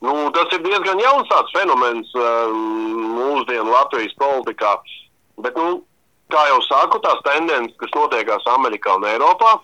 [0.00, 2.60] Nu, tas ir diezgan jauns tāds fenomens um,
[3.16, 4.76] mūsdienu Latvijas politikā.
[5.44, 5.82] Bet, nu,
[6.32, 9.58] kā jau saku, tās tendences, kas notiekās Amerikā un Eiropā,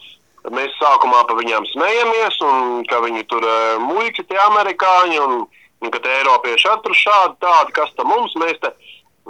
[0.52, 5.46] mēs sākumā par viņiem smejamies, un ka viņi tur uh, muļķi, tie amerikāņi, un,
[5.84, 8.72] un ka tie eiropieši atrod šādi tādi, kas tam mums, mēs te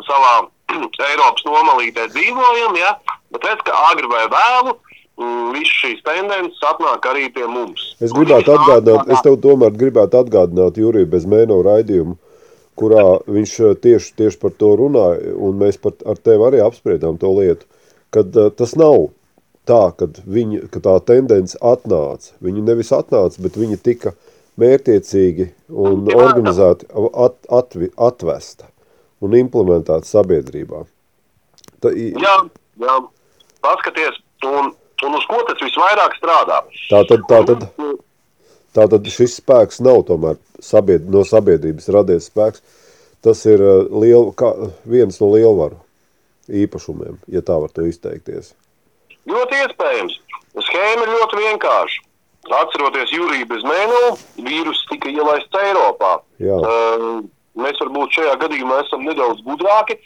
[0.05, 0.35] savā
[1.11, 2.97] Eiropas nomalītē dzīvojam, ja?
[3.33, 4.77] bet redz, ka agri vai vēlu,
[5.21, 7.95] mm, visas šīs tendences atnāk arī pie mums.
[8.01, 12.17] Es gribētu atgādināt, es tev tomēr gribētu atgādināt Juriju bez mēno raidījumu,
[12.77, 17.19] kurā viņš eh, tieši, tieši par to runāja, un mēs par, ar tevi arī apspriedām
[17.21, 17.69] to lietu,
[18.15, 19.09] kad uh, tas nav
[19.69, 22.37] tā, kad, viņi, ka tā tendence atnāca.
[22.45, 24.15] Viņi nevis atnāca, bet viņi tika
[24.61, 26.87] mērtiecīgi un organizēti
[27.27, 28.71] at, atvi, atvesta
[29.25, 30.85] un implementēta sabiedrībā.
[31.83, 32.35] Ta, Jā,
[32.81, 32.97] jā.
[33.65, 34.19] paskaties,
[34.49, 34.73] un,
[35.07, 36.63] un uz ko tas visvairāk strādā.
[36.91, 37.67] tā tad, tā tad,
[38.77, 42.65] tā tad šis spēks nav tomēr sabied, no sabiedrības radies spēks.
[43.25, 44.53] Tas ir uh, liel, kā,
[44.87, 45.81] viens no lielvaru
[46.53, 48.53] īpašumiem, ja tā var to izteikties.
[49.27, 50.19] Ļoti iespējams.
[50.63, 52.03] Schēma ir ļoti vienkārša.
[52.57, 56.13] Atceroties jūriju bez mēnesi, vīruss tika ielaists Eiropā.
[56.39, 56.61] Jā.
[56.63, 57.25] Uh,
[57.61, 59.99] mēs varbūt šajā gadījumā esam nedaudz gudrāki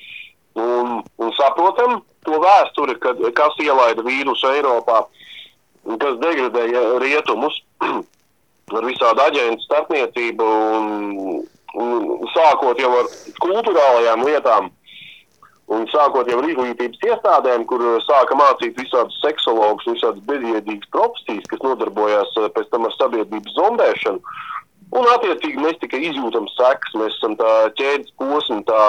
[0.58, 5.04] un, un saprotam to vēsturi, kad, kas ielaida vīrusu Eiropā,
[6.00, 7.56] kas degradēja rietumus
[8.76, 11.40] ar visādu aģentu starpniecību un,
[11.80, 13.08] un sākot jau ar
[13.42, 14.70] kultūrālajām lietām.
[15.70, 21.62] Un sākot ar izglītības iestādēm, kur uh, sāka mācīt visādus seksologus, visādas bezjēdzīgas profesijas, kas
[21.62, 24.18] nodarbojās uh, pēc tam ar sabiedrības zondēšanu.
[24.90, 28.80] Un, attiecīgi, mēs tikai izjūtam sekas, mēs esam tā ķēdes posma, tā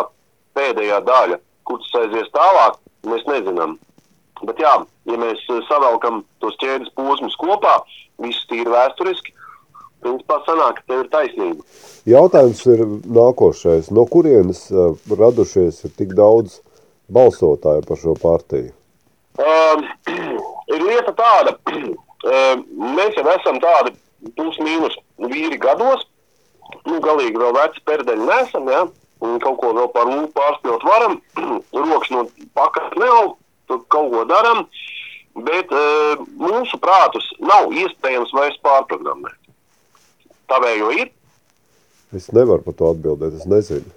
[0.57, 1.37] pēdējā daļa,
[1.69, 2.79] kur tas aizies tālāk,
[3.09, 3.77] mēs nezinām.
[4.41, 4.73] Bet, jā,
[5.05, 7.75] ja mēs uh, savelkam tos ķēdes posmus kopā,
[8.25, 9.35] viss tīri vēsturiski,
[10.01, 11.65] principā sanāk, ka tev ir taisnība.
[12.09, 12.81] Jautājums ir
[13.19, 13.91] nākošais.
[13.93, 16.57] No kurienes uh, radušies ir tik daudz
[17.13, 18.73] balsotāju par šo partiju?
[19.37, 19.85] Um,
[20.73, 22.65] ir lieta tāda, um,
[22.97, 23.93] mēs jau esam tādi
[24.37, 24.97] plus-mínus
[25.29, 26.07] vīri gados.
[26.87, 28.85] Nu, galīgi vēl veci perdeļi nesam, ja?
[29.21, 31.19] un kaut ko vēl par lūpu pārspļot varam.
[31.77, 32.25] Rokas no
[32.57, 33.37] pakaļ neaug,
[33.69, 34.65] tur kaut ko daram.
[35.45, 39.37] Bet uh, mūsu prātus nav iespējams vairs pārprogrammēt.
[40.51, 41.11] Tavējo ir,
[42.11, 43.91] Es nevaru par to atbildēt, es nezinu.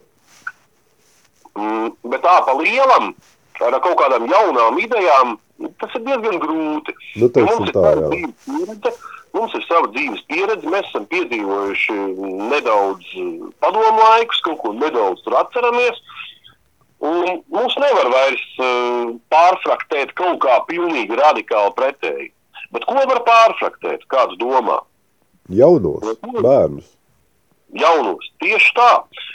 [1.59, 3.11] Mm, bet tā pa lielam,
[3.59, 5.35] ar kaut kādām jaunām idejām,
[5.83, 6.95] tas ir diezgan grūti.
[7.19, 8.11] Nu, teiksim tā, jā.
[8.47, 8.93] pieredze,
[9.35, 11.99] mums ir sava dzīves pieredze, mēs esam piedzīvojuši
[12.53, 13.33] nedaudz eh,
[13.65, 16.01] padomu laikus, kaut ko nedaudz tur atceramies.
[17.05, 22.31] Un mums nevar vairs uh, pārfraktēt kaut kā pilnīgi radikāli pretēji.
[22.73, 24.07] Bet ko var pārfraktēt?
[24.09, 24.79] Kāds domā?
[25.53, 26.87] Jaunos bērnus.
[27.77, 28.31] jaunos.
[28.41, 28.91] Tieši tā.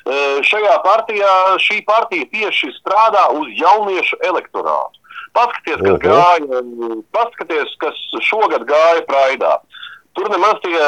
[0.10, 0.16] E,
[0.48, 4.98] Šajā partijā šī partija tieši strādā uz jauniešu elektorātu.
[5.38, 6.02] Paskaties, kas Oho.
[6.02, 6.62] gāja,
[7.14, 9.60] paskaties, kas šogad gāja Praidā.
[10.18, 10.80] Tur nemaz tie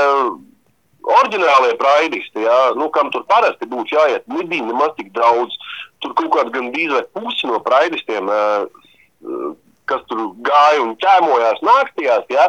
[1.02, 5.56] oriģinālie praidisti, jā, nu, kam tur parasti būtu jāiet, nebija nemaz tik daudz.
[6.02, 9.46] Tur kaut kāds gan bija vai pusi no praidistiem, eh,
[9.90, 12.48] kas tur gāja un ķēmojās naktīs, jā,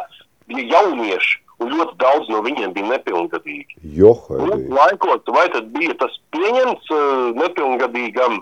[0.48, 1.38] bija jaunieši.
[1.62, 3.76] Un ļoti daudz no viņiem bija nepilngadīgi.
[4.34, 8.40] Nu, Laikot, vai tad bija tas pieņemts uh, nepilngadīgam,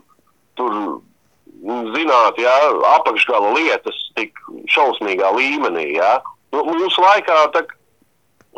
[0.56, 2.54] tur mm, zināt, jā,
[2.94, 4.40] apakšgala lietas tik
[4.72, 6.14] šausmīgā līmenī, jā.
[6.54, 7.66] Nu, mūsu laikā, tā,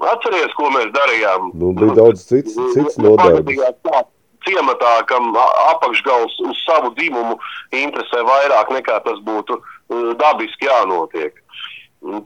[0.01, 1.53] atceries, ko mēs darījām.
[1.59, 3.43] Nu, bija daudz cits, cits nodarbs.
[3.43, 4.05] Pagadījās tā
[4.43, 7.37] Ciematā, kam apakšgals uz savu dzimumu
[7.79, 11.37] interesē vairāk nekā tas būtu uh, dabiski jānotiek.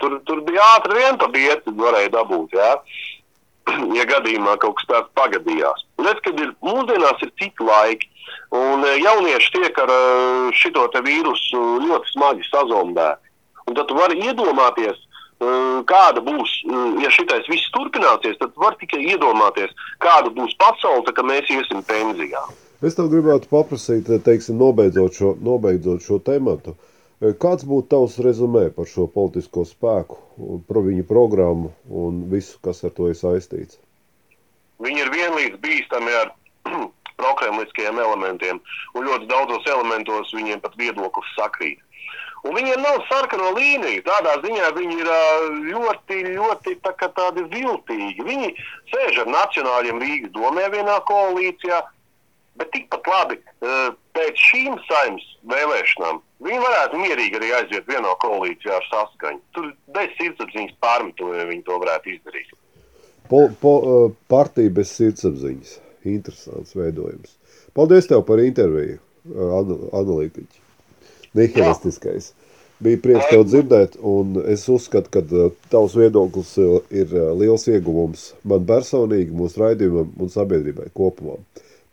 [0.01, 2.70] Tur, tur bija ātri vien pa bieti, varēja dabūt, jā.
[3.98, 5.84] ja gadījumā kaut kas tāds pagadījās.
[6.01, 8.09] Redz, kad ir mūsdienās ir citi laiki,
[8.56, 13.34] un eh, jaunieši tiek ar eh, šito te vīrusu ļoti smagi sazombēti.
[13.66, 15.06] Un tad tu vari iedomāties, uh,
[15.38, 21.26] kāda būs, uh, ja šitais viss turpināsies, tad var tikai iedomāties, kāda būs pasaule, kad
[21.28, 22.40] mēs iesim pensijā.
[22.84, 26.76] Es tev gribētu paprasīt, teiksim, nobeidzot šo, nobeidzot šo tematu.
[27.20, 30.18] Eh, Kāds būtu tavs rezumē par šo politisko spēku,
[30.68, 33.80] par viņu programmu un visu, kas ar to ir saistīts?
[34.84, 36.34] Viņi ir vienlīdz bīstami ar
[37.22, 38.60] prokremliskajiem elementiem,
[38.92, 41.80] un ļoti daudzos elementos viņiem pat viedoklis sakrīt.
[42.47, 44.05] Un viņiem nav sarkano līniju.
[44.06, 45.10] Tādā ziņā viņi ir
[45.73, 48.23] ļoti, ļoti tā tādi viltīgi.
[48.27, 48.52] Viņi
[48.93, 51.81] sēž ar nacionāļiem Rīgas domē vienā koalīcijā,
[52.56, 53.40] bet tikpat labi
[54.16, 59.43] pēc šīm saimnes vēlēšanām viņi varētu mierīgi arī aiziet vienā koalīcijā ar saskaņu.
[59.56, 62.55] Tur bez sirdsapziņas pārmetumiem viņi to varētu izdarīt.
[63.31, 63.74] Po, po,
[64.31, 65.81] partija bez sirdsapziņas.
[66.06, 67.32] Interesants veidojums.
[67.74, 69.01] Paldies tev par interviju,
[69.35, 70.62] ana- analītiķi.
[71.36, 72.31] Nihilistiskais.
[72.78, 77.65] Bija prieks tev dzirdēt, un es uzskatu, ka eh, tavs viedoklis eh, ir eh, liels
[77.73, 81.39] ieguvums man personīgi, mūsu raidījumam un sabiedrībai kopumā.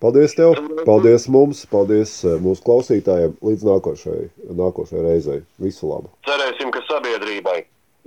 [0.03, 3.37] Paldies tev, paldies mums, paldies mūsu klausītājiem.
[3.47, 4.25] Līdz nākošajai,
[4.59, 5.39] nākošajai reizei.
[5.63, 6.11] Visu labu!
[6.27, 7.61] Cerēsim, ka sabiedrībai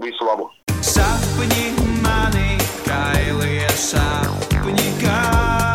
[0.04, 0.50] visu labu!
[0.84, 1.70] Sapņi
[2.04, 5.65] mani kailie sapņi, kā